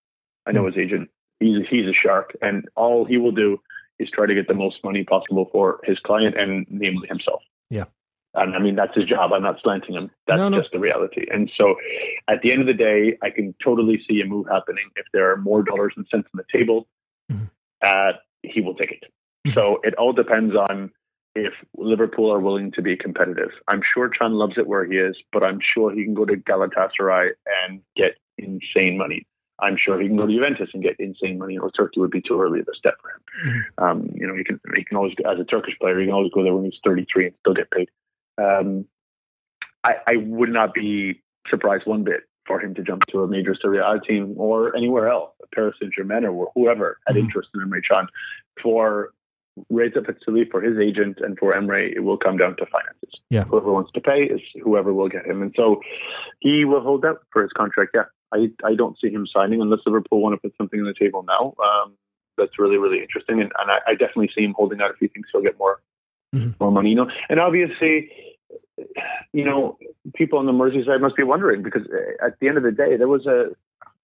I 0.47 0.53
know 0.53 0.67
his 0.67 0.77
agent. 0.77 1.09
He's 1.41 1.67
he's 1.71 1.87
a 1.87 1.95
shark, 1.95 2.37
and 2.43 2.69
all 2.77 3.07
he 3.07 3.17
will 3.17 3.33
do 3.33 3.59
is 3.99 4.09
try 4.11 4.27
to 4.27 4.35
get 4.35 4.49
the 4.49 4.55
most 4.55 4.77
money 4.85 5.05
possible 5.05 5.49
for 5.53 5.81
his 5.85 5.99
client 6.01 6.37
and 6.39 6.67
namely 6.71 7.09
himself. 7.09 7.43
Yeah. 7.71 7.85
And 8.35 8.55
I 8.55 8.59
mean, 8.59 8.77
that's 8.77 8.95
his 8.95 9.07
job. 9.07 9.33
I'm 9.33 9.43
not 9.43 9.57
slanting 9.63 9.95
him. 9.95 10.11
That's 10.27 10.37
No, 10.39 10.51
no. 10.51 10.61
just 10.61 10.71
the 10.73 10.79
reality. 10.79 11.27
And 11.33 11.51
so 11.57 11.75
at 12.29 12.43
the 12.43 12.53
end 12.53 12.61
of 12.61 12.67
the 12.67 12.75
day, 12.75 13.17
I 13.23 13.31
can 13.31 13.55
totally 13.65 14.03
see 14.09 14.21
a 14.21 14.27
move 14.27 14.47
happening. 14.51 14.85
If 14.97 15.07
there 15.15 15.33
are 15.33 15.37
more 15.39 15.63
dollars 15.63 15.95
and 15.97 16.07
cents 16.11 16.29
on 16.35 16.43
the 16.45 16.59
table, 16.59 16.87
Mhm. 17.33 17.51
uh, 17.83 18.13
he 18.43 18.61
will 18.61 18.75
take 18.75 18.93
it. 18.93 19.05
Mhm. 19.47 19.55
So 19.55 19.81
it 19.85 19.95
all 19.95 20.13
depends 20.13 20.55
on 20.55 20.93
if 21.35 21.55
Liverpool 21.77 22.31
are 22.33 22.41
willing 22.41 22.73
to 22.73 22.83
be 22.83 22.97
competitive. 22.97 23.53
I'm 23.69 23.83
sure 23.95 24.09
Can 24.11 24.33
loves 24.33 24.59
it 24.59 24.67
where 24.67 24.85
he 24.85 24.99
is, 24.99 25.17
but 25.33 25.43
I'm 25.43 25.61
sure 25.61 25.91
he 25.93 26.05
can 26.05 26.15
go 26.15 26.25
to 26.27 26.37
Galatasaray 26.37 27.33
and 27.65 27.81
get 27.97 28.17
insane 28.39 28.99
money. 28.99 29.27
I'm 29.59 29.77
sure 29.83 29.99
he 30.01 30.07
can 30.09 30.17
go 30.17 30.27
to 30.27 30.33
Juventus 30.33 30.69
and 30.75 30.83
get 30.83 30.97
insane 30.99 31.39
money. 31.39 31.55
You 31.55 31.61
know, 31.61 31.71
Turkey 31.77 32.01
would 32.01 32.11
be 32.11 32.21
too 32.21 32.41
early 32.41 32.61
of 32.61 32.69
a 32.69 32.75
step 32.77 32.95
for 33.01 33.11
him. 33.11 33.21
Mhm. 33.79 33.83
Um, 33.91 34.11
you 34.15 34.27
know, 34.27 34.35
he 34.37 34.45
can 34.45 34.61
he 34.77 34.85
can 34.85 34.97
always 34.97 35.15
as 35.27 35.39
a 35.39 35.45
Turkish 35.45 35.79
player, 35.79 35.99
he 35.99 36.07
can 36.07 36.15
always 36.15 36.33
go 36.33 36.43
there 36.43 36.55
when 36.55 36.65
he's 36.65 36.79
33 36.85 37.27
and 37.27 37.35
still 37.41 37.55
get 37.55 37.71
paid. 37.71 37.89
Um, 38.39 38.87
I, 39.85 39.97
I 40.09 40.17
would 40.17 40.51
not 40.51 40.75
be 40.75 41.23
surprised 41.49 41.87
one 41.87 42.03
bit 42.05 42.23
for 42.47 42.61
him 42.61 42.75
to 42.75 42.83
jump 42.83 43.07
to 43.07 43.23
a 43.23 43.29
major 43.29 43.55
Serie 43.61 43.79
A 43.79 43.99
team 44.01 44.35
or 44.37 44.77
anywhere 44.77 45.09
else, 45.09 45.31
Paris 45.55 45.75
Saint 45.81 45.93
Germain 45.95 46.25
or 46.25 46.51
whoever 46.55 46.99
had 47.07 47.17
Mhm. 47.17 47.21
interest 47.21 47.49
in 47.55 47.61
Emre 47.61 47.81
Can. 47.89 48.09
For 48.63 49.13
Reza 49.71 50.03
Patsuli, 50.03 50.45
for 50.45 50.61
his 50.61 50.79
agent, 50.79 51.19
and 51.21 51.39
for 51.39 51.55
Emre, 51.55 51.91
it 51.95 52.01
will 52.01 52.19
come 52.19 52.37
down 52.37 52.57
to 52.57 52.67
finances. 52.67 53.21
Yeah. 53.31 53.45
Whoever 53.45 53.73
wants 53.73 53.91
to 53.93 54.01
pay 54.03 54.25
is 54.25 54.41
whoever 54.63 54.93
will 54.93 55.09
get 55.09 55.25
him. 55.27 55.41
And 55.41 55.55
so 55.57 55.81
he 56.41 56.65
will 56.67 56.83
hold 56.83 57.05
out 57.07 57.23
for 57.33 57.43
his 57.43 57.53
contract. 57.53 57.93
Yeah. 57.95 58.05
I, 58.33 58.51
I 58.65 58.75
don't 58.75 58.99
see 59.01 59.09
him 59.11 59.27
signing 59.33 59.61
unless 59.61 59.81
Liverpool 59.87 60.21
want 60.21 60.35
to 60.35 60.41
put 60.41 60.57
something 60.57 60.81
on 60.81 60.87
the 60.87 60.95
table 60.95 61.25
now. 61.27 61.55
Um, 61.63 61.95
that's 62.37 62.59
really, 62.59 62.77
really 62.77 63.01
interesting. 63.01 63.41
And, 63.41 63.53
and 63.59 63.71
I, 63.71 63.79
I 63.87 63.93
definitely 63.93 64.31
see 64.35 64.45
him 64.45 64.55
holding 64.57 64.81
out 64.81 64.91
if 64.91 64.97
he 65.01 65.09
thinks 65.09 65.29
he'll 65.33 65.43
get 65.43 65.59
more 65.59 65.81
Mhm. 66.35 66.59
more 66.61 66.73
money. 66.73 66.91
You 66.91 66.97
know, 66.97 67.11
and 67.29 67.39
obviously, 67.39 68.11
you 69.33 69.45
know, 69.45 69.79
people 70.15 70.39
on 70.39 70.47
the 70.47 70.53
Merseyside 70.53 71.01
must 71.01 71.17
be 71.17 71.23
wondering 71.23 71.63
because 71.63 71.83
uh, 71.87 72.27
at 72.27 72.39
the 72.41 72.49
end 72.49 72.57
of 72.57 72.63
the 72.65 72.73
day, 72.73 72.97
there 72.97 73.09
was 73.09 73.27
a. 73.27 73.51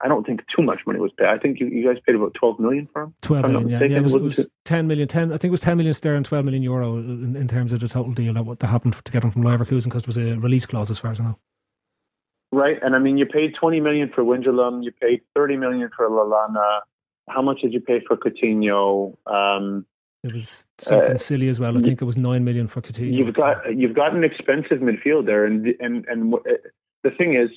I 0.05 0.09
don't 0.09 0.27
think 0.27 0.41
too 0.55 0.63
much 0.63 0.81
money 0.85 0.99
was 0.99 1.13
paid. 1.17 1.29
I 1.29 1.39
think 1.39 1.61
you, 1.61 1.67
you 1.69 1.87
guys 1.87 2.03
paid 2.05 2.17
about 2.17 2.35
twelve 2.35 2.59
million 2.59 2.89
for 2.93 3.03
him. 3.03 3.15
12 3.23 3.39
If 3.41 3.45
I'm 3.45 3.53
not 3.53 3.63
million, 3.65 3.81
yeah. 3.81 3.87
yeah 3.89 3.97
it, 3.99 4.03
was, 4.03 4.15
it 4.15 4.23
was 4.23 4.49
10 4.65 4.89
million, 4.89 5.07
10, 5.07 5.29
I 5.33 5.35
think 5.35 5.45
it 5.45 5.51
was 5.51 5.61
10 5.61 5.77
million 5.77 5.95
sterling, 5.95 6.25
12 6.25 6.45
million 6.45 6.63
euro 6.65 6.97
in, 6.99 7.37
in 7.37 7.47
terms 7.47 7.73
of 7.73 7.79
the 7.79 7.87
total 7.89 8.13
deal 8.13 8.35
that, 8.35 8.45
what 8.45 8.59
that 8.61 8.67
happened 8.67 8.95
to 9.05 9.13
get 9.13 9.23
him 9.23 9.31
from 9.31 9.45
Leverkusen 9.45 9.85
because 9.85 10.03
there 10.03 10.09
was 10.09 10.17
a 10.17 10.41
release 10.41 10.67
clause 10.67 10.91
as 10.91 10.99
far 10.99 11.13
as 11.13 11.21
I 11.21 11.23
know. 11.25 11.39
Right, 12.53 12.79
and 12.83 12.95
I 12.95 12.99
mean, 12.99 13.17
you 13.17 13.25
paid 13.27 13.55
twenty 13.59 13.81
million 13.81 14.11
for 14.15 14.23
Wijnaldum, 14.23 14.85
you 14.85 14.93
paid 14.93 15.23
thirty 15.35 15.57
million 15.57 15.91
for 15.97 16.09
Lallana. 16.11 16.81
How 17.29 17.41
much 17.41 17.63
did 17.63 17.73
you 17.73 17.81
pay 17.81 18.01
for 18.07 18.17
Coutinho? 18.17 19.17
Um, 19.27 19.87
It 20.25 20.33
was 20.35 20.67
something 20.79 21.15
Uh, 21.15 21.19
silly 21.19 21.49
as 21.49 21.59
well. 21.61 21.77
I 21.79 21.81
think 21.81 22.03
it 22.03 22.05
was 22.05 22.17
9 22.17 22.45
million 22.45 22.67
for 22.69 22.81
Coutinho. 22.81 23.13
you've 23.13 23.35
got 23.35 23.75
you've 23.77 23.95
got 23.95 24.15
an 24.15 24.23
expensive 24.25 24.81
midfield 24.81 25.27
there, 25.27 25.45
and 25.47 25.67
and 25.81 26.05
and 26.09 26.35
uh, 26.35 26.39
the 27.05 27.11
thing 27.11 27.35
is, 27.35 27.49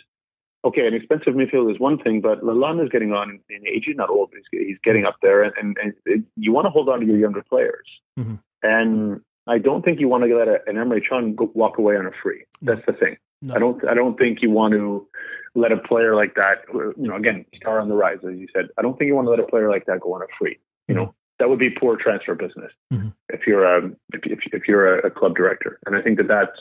okay, 0.64 0.88
an 0.88 0.94
expensive 0.94 1.34
midfield 1.34 1.72
is 1.74 1.80
one 1.80 1.98
thing, 2.00 2.22
but 2.22 2.42
Lallana 2.42 2.84
is 2.86 2.90
getting 2.90 3.12
on 3.12 3.40
in 3.50 3.68
age. 3.68 3.84
He's 3.86 3.96
not 3.98 4.10
old, 4.10 4.30
but 4.32 4.40
he's, 4.52 4.68
he's 4.68 4.78
getting 4.84 5.06
up 5.06 5.18
there, 5.22 5.44
and, 5.44 5.54
and, 5.62 5.94
and 6.06 6.24
you 6.38 6.52
want 6.54 6.66
to 6.66 6.72
hold 6.72 6.88
on 6.90 7.02
to 7.02 7.06
your 7.06 7.18
younger 7.18 7.44
players. 7.44 7.88
Mhm. 8.18 8.40
And 8.64 9.22
I 9.48 9.58
don't 9.60 9.84
think 9.84 10.00
you 10.00 10.08
want 10.08 10.24
to 10.24 10.36
let 10.38 10.48
a, 10.48 10.60
an 10.68 10.76
Emre 10.76 11.02
Can 11.08 11.36
go, 11.36 11.52
walk 11.54 11.78
away 11.78 11.96
on 11.96 12.06
a 12.06 12.12
free. 12.24 12.46
That's 12.62 12.82
the 12.86 12.94
thing. 12.94 13.18
No. 13.42 13.56
I 13.56 13.60
don't. 13.60 13.88
I 13.88 13.94
don't 13.94 14.18
think 14.18 14.42
you 14.42 14.50
want 14.50 14.74
to 14.74 15.08
let 15.54 15.72
a 15.72 15.78
player 15.78 16.16
like 16.16 16.36
that. 16.36 16.64
You 16.74 16.94
know, 16.98 17.16
again, 17.16 17.46
star 17.56 17.80
on 17.80 17.90
the 17.90 17.96
rise, 17.96 18.18
as 18.28 18.38
you 18.38 18.48
said. 18.54 18.70
I 18.78 18.82
don't 18.82 18.98
think 18.98 19.08
you 19.08 19.16
want 19.16 19.28
to 19.28 19.32
let 19.32 19.40
a 19.40 19.48
player 19.48 19.70
like 19.70 19.86
that 19.86 20.00
go 20.00 20.14
on 20.16 20.22
a 20.22 20.26
free. 20.40 20.58
You 20.88 20.96
know, 20.96 21.16
that 21.40 21.50
would 21.50 21.60
be 21.60 21.70
poor 21.70 21.96
transfer 21.98 22.36
business 22.36 22.72
Mhm. 22.94 23.14
if 23.30 23.46
you're 23.48 23.66
a 23.66 23.88
if, 24.14 24.22
if, 24.26 24.40
if 24.54 24.68
you're 24.68 25.00
a, 25.00 25.08
a 25.08 25.12
club 25.12 25.36
director. 25.36 25.80
And 25.86 25.96
I 25.96 26.02
think 26.02 26.18
that 26.18 26.28
that's 26.28 26.60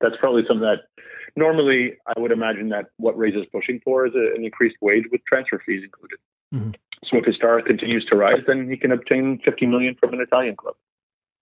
that's 0.00 0.16
probably 0.20 0.42
something 0.46 0.66
that 0.66 0.84
normally 1.36 1.96
I 2.06 2.18
would 2.20 2.32
imagine 2.32 2.68
that 2.70 2.86
what 2.96 3.16
Rays 3.16 3.34
is 3.34 3.46
pushing 3.52 3.80
for 3.84 4.06
is 4.06 4.14
a, 4.14 4.34
an 4.34 4.44
increased 4.44 4.76
wage 4.80 5.04
with 5.10 5.20
transfer 5.26 5.62
fees 5.64 5.82
included. 5.84 6.18
Mhm. 6.54 6.74
So 7.04 7.18
if 7.18 7.24
his 7.24 7.36
star 7.36 7.60
continues 7.62 8.04
to 8.06 8.16
rise, 8.16 8.42
then 8.46 8.68
he 8.68 8.76
can 8.76 8.90
obtain 8.90 9.38
50 9.44 9.66
million 9.66 9.94
from 10.00 10.12
an 10.14 10.20
Italian 10.20 10.56
club, 10.56 10.74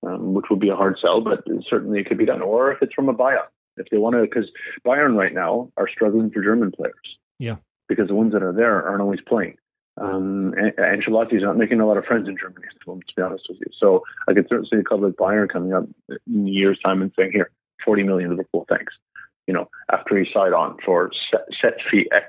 um, 0.06 0.34
which 0.34 0.46
would 0.50 0.60
be 0.60 0.68
a 0.68 0.76
hard 0.76 0.98
sell, 1.00 1.20
but 1.20 1.44
certainly 1.68 2.00
it 2.00 2.06
could 2.06 2.18
be 2.18 2.26
done. 2.26 2.42
Or 2.42 2.72
if 2.72 2.82
it's 2.82 2.94
from 2.94 3.08
a 3.08 3.14
buyout, 3.14 3.48
if 3.76 3.86
they 3.90 3.98
want 3.98 4.14
to, 4.16 4.22
because 4.22 4.50
Bayern 4.86 5.16
right 5.16 5.34
now 5.34 5.70
are 5.76 5.88
struggling 5.88 6.30
for 6.30 6.42
German 6.42 6.72
players. 6.72 7.18
Yeah. 7.38 7.56
Because 7.88 8.08
the 8.08 8.14
ones 8.14 8.32
that 8.32 8.42
are 8.42 8.52
there 8.52 8.86
aren't 8.86 9.02
always 9.02 9.20
playing. 9.26 9.56
Um, 9.96 10.54
and 10.56 10.72
Ancelotti's 10.76 11.42
not 11.42 11.56
making 11.56 11.80
a 11.80 11.86
lot 11.86 11.96
of 11.96 12.04
friends 12.04 12.28
in 12.28 12.36
Germany, 12.36 12.66
at 12.68 12.78
the 12.84 12.90
moment, 12.90 13.06
to 13.08 13.14
be 13.14 13.22
honest 13.22 13.44
with 13.48 13.58
you. 13.60 13.66
So 13.78 14.02
I 14.28 14.34
could 14.34 14.46
certainly 14.48 14.68
see 14.70 14.78
a 14.78 14.82
club 14.82 15.02
like 15.02 15.12
Bayern 15.14 15.48
coming 15.48 15.72
up 15.72 15.84
in 16.08 16.48
a 16.48 16.50
year's 16.50 16.80
time 16.80 17.00
and 17.00 17.12
saying, 17.16 17.30
"Here, 17.32 17.50
40 17.84 18.02
million 18.02 18.30
Liverpool, 18.30 18.66
thanks." 18.68 18.92
You 19.46 19.54
know, 19.54 19.68
after 19.92 20.16
he 20.16 20.26
signed 20.32 20.54
on 20.54 20.78
for 20.84 21.10
set, 21.30 21.46
set 21.62 21.74
fee 21.90 22.08
X. 22.12 22.26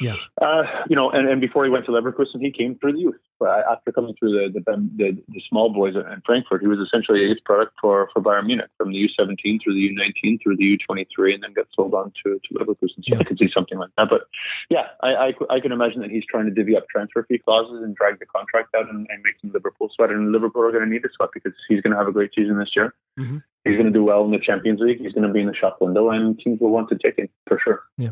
Yeah. 0.00 0.16
Uh, 0.40 0.62
you 0.88 0.96
know, 0.96 1.10
and, 1.10 1.28
and 1.28 1.40
before 1.40 1.64
he 1.64 1.70
went 1.70 1.84
to 1.86 1.92
Leverkusen, 1.92 2.40
he 2.40 2.50
came 2.50 2.76
through 2.78 2.92
the 2.94 3.00
youth. 3.00 3.20
After 3.42 3.90
coming 3.90 4.14
through 4.18 4.32
the 4.32 4.60
the, 4.60 4.88
the 4.96 5.22
the 5.28 5.42
small 5.48 5.72
boys 5.72 5.94
in 5.96 6.22
Frankfurt, 6.26 6.60
he 6.60 6.66
was 6.66 6.78
essentially 6.78 7.24
a 7.24 7.28
youth 7.28 7.38
product 7.44 7.72
for 7.80 8.10
for 8.12 8.20
Bayern 8.20 8.46
Munich 8.46 8.68
from 8.76 8.92
the 8.92 8.98
U17 8.98 9.62
through 9.64 9.72
the 9.72 9.88
U19 9.88 10.42
through 10.42 10.58
the 10.58 10.78
U23, 10.78 11.34
and 11.34 11.42
then 11.42 11.54
got 11.54 11.66
sold 11.74 11.94
on 11.94 12.12
to 12.22 12.38
to 12.38 12.54
Leverkusen. 12.54 13.00
So 13.00 13.14
Yeah. 13.14 13.18
I 13.20 13.24
could 13.24 13.38
see 13.38 13.48
something 13.54 13.78
like 13.78 13.90
that. 13.96 14.08
But 14.10 14.22
yeah, 14.68 14.88
I, 15.02 15.14
I 15.14 15.32
I 15.48 15.60
can 15.60 15.72
imagine 15.72 16.02
that 16.02 16.10
he's 16.10 16.24
trying 16.28 16.44
to 16.46 16.50
divvy 16.50 16.76
up 16.76 16.86
transfer 16.90 17.24
fee 17.24 17.38
clauses 17.38 17.82
and 17.82 17.96
drag 17.96 18.18
the 18.18 18.26
contract 18.26 18.74
out 18.74 18.90
and, 18.90 19.06
and 19.08 19.22
make 19.22 19.34
some 19.40 19.52
Liverpool 19.52 19.90
sweat. 19.96 20.10
And 20.10 20.32
Liverpool 20.32 20.62
are 20.62 20.72
going 20.72 20.84
to 20.84 20.90
need 20.90 21.04
a 21.06 21.08
sweat 21.16 21.30
because 21.32 21.52
he's 21.66 21.80
going 21.80 21.92
to 21.92 21.98
have 21.98 22.08
a 22.08 22.12
great 22.12 22.32
season 22.36 22.58
this 22.58 22.76
year. 22.76 22.94
Mhm. 23.18 23.42
He's 23.64 23.74
going 23.74 23.86
to 23.86 23.92
do 23.92 24.04
well 24.04 24.24
in 24.24 24.30
the 24.30 24.38
Champions 24.38 24.80
League. 24.80 25.00
He's 25.00 25.12
going 25.12 25.26
to 25.26 25.32
be 25.32 25.40
in 25.40 25.46
the 25.46 25.54
shop 25.54 25.78
window, 25.80 26.10
and 26.10 26.38
teams 26.38 26.60
will 26.60 26.70
want 26.70 26.88
to 26.88 26.98
take 26.98 27.18
him 27.18 27.28
for 27.46 27.60
sure. 27.62 27.82
Yeah. 27.98 28.10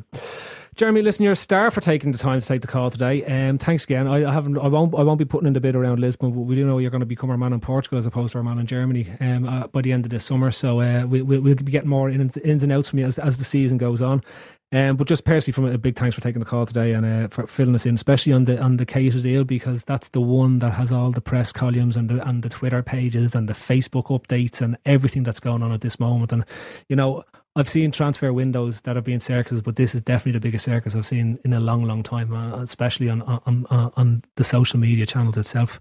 Jeremy, 0.77 1.03
listen, 1.03 1.25
you're 1.25 1.33
a 1.33 1.37
star 1.37 1.73
for 1.73 1.81
taking 1.81 2.13
the 2.13 2.19
time 2.19 2.41
to 2.41 2.47
take 2.47 2.61
the 2.61 2.69
call 2.69 2.89
today. 2.89 3.25
Um, 3.25 3.59
thanks 3.59 3.83
again. 3.83 4.07
I, 4.07 4.29
I 4.29 4.33
haven't, 4.33 4.57
I 4.59 4.69
won't, 4.69 4.95
I 4.95 5.03
won't 5.03 5.19
be 5.19 5.25
putting 5.25 5.49
in 5.49 5.53
the 5.53 5.61
bid 5.61 5.75
around 5.75 5.99
Lisbon, 5.99 6.31
but 6.31 6.43
we 6.43 6.55
do 6.55 6.65
know 6.65 6.79
you're 6.79 6.93
going 6.93 7.01
to 7.01 7.07
become 7.07 7.31
our 7.31 7.37
man 7.37 7.53
in 7.53 7.59
Portugal 7.59 7.99
as 7.99 8.07
opposed 8.07 8.33
to 8.33 8.39
our 8.39 8.45
man 8.45 8.59
in 8.59 8.67
Germany 8.67 9.11
um, 9.21 9.49
uh, 9.49 9.67
by 9.67 9.83
the 9.83 9.91
end 9.91 10.05
of 10.05 10.11
this 10.11 10.25
summer. 10.25 10.53
So 10.53 10.81
uh, 10.81 11.05
we, 11.05 11.23
we, 11.23 11.41
we'll 11.41 11.57
be 11.57 11.73
getting 11.73 11.89
more 11.89 12.09
ins, 12.09 12.37
ins 12.37 12.63
and 12.63 12.71
outs 12.71 12.91
from 12.91 13.01
you 13.01 13.07
as, 13.07 13.19
as 13.19 13.39
the 13.39 13.45
season 13.45 13.77
goes 13.77 14.01
on. 14.01 14.23
Um, 14.71 14.97
but 14.97 15.09
just 15.09 15.25
personally, 15.25 15.55
from 15.55 15.65
a 15.65 15.79
big 15.79 15.97
thanks 15.97 16.15
for 16.15 16.21
taking 16.21 16.41
the 16.41 16.45
call 16.47 16.67
today 16.67 16.93
and 16.93 17.07
uh, 17.07 17.29
for 17.29 17.47
filling 17.47 17.75
us 17.75 17.87
in, 17.87 17.95
especially 17.95 18.35
on 18.35 18.45
the 18.45 18.61
on 18.61 18.77
the 18.77 18.85
Keita 18.85 19.23
deal 19.23 19.45
because 19.45 19.83
that's 19.85 20.11
the 20.11 20.21
one 20.21 20.59
that 20.59 20.75
has 20.75 20.93
all 20.93 21.11
the 21.11 21.23
press 21.23 21.53
columns 21.53 21.97
and 21.97 22.11
the 22.11 22.27
and 22.29 22.43
the 22.43 22.51
Twitter 22.51 22.83
pages 22.83 23.35
and 23.35 23.49
the 23.49 23.55
Facebook 23.55 24.09
updates 24.09 24.61
and 24.61 24.77
everything 24.85 25.23
that's 25.23 25.41
going 25.41 25.63
on 25.63 25.73
at 25.73 25.81
this 25.81 25.99
moment. 25.99 26.33
And 26.33 26.45
you 26.91 26.97
know, 26.97 27.25
I've 27.57 27.69
seen 27.69 27.91
transfer 27.93 28.31
windows 28.31 28.83
that 28.83 28.95
have 28.95 29.05
been 29.07 29.21
circuses, 29.21 29.63
but 29.63 29.77
this 29.77 29.95
is 29.95 30.03
definitely 30.03 30.33
the 30.33 30.41
biggest 30.41 30.67
circus 30.67 30.95
I've 30.95 31.07
seen 31.07 31.39
in 31.47 31.55
a 31.55 31.61
long, 31.61 31.85
long 31.85 32.03
time, 32.03 32.35
uh, 32.35 32.61
especially 32.63 33.09
on 33.09 33.23
on 33.23 33.65
on, 33.71 33.93
on 33.97 34.23
the 34.37 34.45
social 34.45 34.79
media 34.79 35.07
channels 35.07 35.39
itself. 35.39 35.81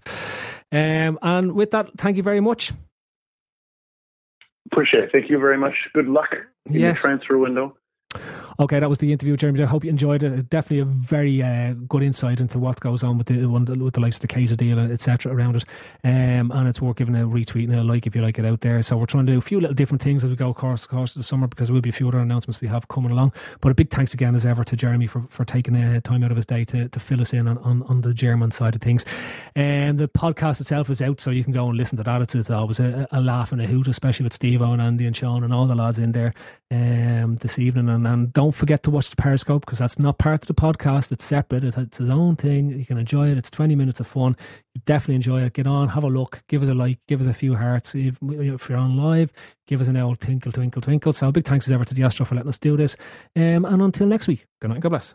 Um, 0.72 1.18
and 1.20 1.52
with 1.52 1.72
that, 1.72 1.90
thank 1.98 2.16
you 2.16 2.22
very 2.22 2.40
much. 2.40 2.72
Appreciate 4.72 5.04
it. 5.04 5.10
Thank 5.12 5.30
you 5.30 5.38
very 5.38 5.56
much. 5.58 5.74
Good 5.94 6.08
luck 6.08 6.28
in 6.66 6.74
Yes. 6.74 7.00
the 7.02 7.08
transfer 7.08 7.38
window. 7.38 7.76
Okay, 8.60 8.80
that 8.80 8.88
was 8.88 8.98
the 8.98 9.12
interview, 9.12 9.36
Jeremy. 9.36 9.62
I 9.62 9.66
hope 9.66 9.84
you 9.84 9.90
enjoyed 9.90 10.22
it. 10.22 10.50
Definitely 10.50 10.80
a 10.80 10.84
very 10.84 11.42
uh, 11.42 11.74
good 11.86 12.02
insight 12.02 12.40
into 12.40 12.58
what 12.58 12.80
goes 12.80 13.04
on 13.04 13.16
with 13.16 13.28
the 13.28 13.46
one 13.46 13.66
with 13.66 13.94
the 13.94 14.00
likes 14.00 14.16
of 14.16 14.22
the 14.22 14.28
Keita 14.28 14.56
deal, 14.56 14.80
etc. 14.80 15.32
around 15.32 15.56
it. 15.56 15.64
Um, 16.02 16.50
and 16.50 16.66
it's 16.66 16.80
worth 16.80 16.96
giving 16.96 17.14
a 17.14 17.20
retweet 17.20 17.64
and 17.64 17.76
a 17.76 17.84
like 17.84 18.06
if 18.06 18.16
you 18.16 18.22
like 18.22 18.38
it 18.38 18.44
out 18.44 18.62
there. 18.62 18.82
So 18.82 18.96
we're 18.96 19.06
trying 19.06 19.26
to 19.26 19.32
do 19.32 19.38
a 19.38 19.42
few 19.42 19.60
little 19.60 19.74
different 19.74 20.02
things 20.02 20.24
as 20.24 20.30
we 20.30 20.36
go 20.36 20.48
across 20.48 20.82
the 20.82 20.88
course 20.88 21.14
of 21.14 21.20
the 21.20 21.22
summer 21.22 21.46
because 21.46 21.68
there 21.68 21.74
will 21.74 21.82
be 21.82 21.90
a 21.90 21.92
few 21.92 22.08
other 22.08 22.18
announcements 22.18 22.60
we 22.60 22.66
have 22.66 22.88
coming 22.88 23.12
along. 23.12 23.32
But 23.60 23.70
a 23.70 23.74
big 23.74 23.90
thanks 23.90 24.12
again 24.12 24.34
as 24.34 24.44
ever 24.44 24.64
to 24.64 24.76
Jeremy 24.76 25.06
for, 25.06 25.24
for 25.28 25.44
taking 25.44 25.76
uh, 25.76 26.00
time 26.00 26.24
out 26.24 26.32
of 26.32 26.36
his 26.36 26.46
day 26.46 26.64
to, 26.64 26.88
to 26.88 26.98
fill 26.98 27.20
us 27.20 27.32
in 27.32 27.46
on, 27.46 27.58
on, 27.58 27.82
on 27.84 28.00
the 28.00 28.14
German 28.14 28.50
side 28.50 28.74
of 28.74 28.80
things. 28.80 29.04
And 29.54 29.98
the 29.98 30.08
podcast 30.08 30.60
itself 30.60 30.90
is 30.90 31.00
out, 31.00 31.20
so 31.20 31.30
you 31.30 31.44
can 31.44 31.52
go 31.52 31.68
and 31.68 31.76
listen 31.76 31.96
to 31.98 32.02
that. 32.02 32.22
It's, 32.22 32.34
it's 32.34 32.50
always 32.50 32.80
a, 32.80 33.06
a 33.12 33.20
laugh 33.20 33.52
and 33.52 33.60
a 33.60 33.66
hoot, 33.66 33.86
especially 33.86 34.24
with 34.24 34.32
Steve 34.32 34.62
and 34.62 34.82
Andy 34.82 35.06
and 35.06 35.14
Sean 35.14 35.44
and 35.44 35.52
all 35.52 35.66
the 35.66 35.76
lads 35.76 36.00
in 36.00 36.10
there 36.10 36.34
um, 36.72 37.36
this 37.36 37.60
evening. 37.60 37.88
And, 37.88 37.97
and 38.06 38.32
don't 38.32 38.52
forget 38.52 38.82
to 38.84 38.90
watch 38.90 39.10
the 39.10 39.16
Periscope 39.16 39.64
because 39.64 39.78
that's 39.78 39.98
not 39.98 40.18
part 40.18 40.42
of 40.42 40.48
the 40.48 40.54
podcast. 40.54 41.12
It's 41.12 41.24
separate. 41.24 41.64
It's, 41.64 41.76
it's 41.76 42.00
own 42.00 42.36
thing. 42.36 42.70
You 42.70 42.84
can 42.84 42.98
enjoy 42.98 43.30
it. 43.30 43.38
It's 43.38 43.50
20 43.50 43.74
minutes 43.74 44.00
of 44.00 44.06
fun. 44.06 44.36
You 44.74 44.80
definitely 44.86 45.16
enjoy 45.16 45.42
it. 45.42 45.52
Get 45.52 45.66
on, 45.66 45.88
have 45.88 46.04
a 46.04 46.08
look, 46.08 46.42
give 46.48 46.62
us 46.62 46.68
a 46.68 46.74
like, 46.74 46.98
give 47.06 47.20
us 47.20 47.26
a 47.26 47.34
few 47.34 47.54
hearts. 47.54 47.94
If, 47.94 48.18
if 48.22 48.68
you're 48.68 48.78
on 48.78 48.96
live, 48.96 49.32
give 49.66 49.80
us 49.80 49.88
an 49.88 49.96
old 49.96 50.20
twinkle, 50.20 50.52
twinkle, 50.52 50.82
twinkle. 50.82 51.12
So 51.12 51.30
big 51.32 51.44
thanks 51.44 51.66
as 51.66 51.72
ever 51.72 51.84
to 51.84 51.94
the 51.94 52.02
Astro 52.02 52.26
for 52.26 52.34
letting 52.34 52.48
us 52.48 52.58
do 52.58 52.76
this. 52.76 52.96
Um, 53.36 53.64
and 53.64 53.82
until 53.82 54.06
next 54.06 54.28
week, 54.28 54.46
good 54.60 54.68
night 54.68 54.76
and 54.76 54.82
God 54.82 54.90
bless. 54.90 55.14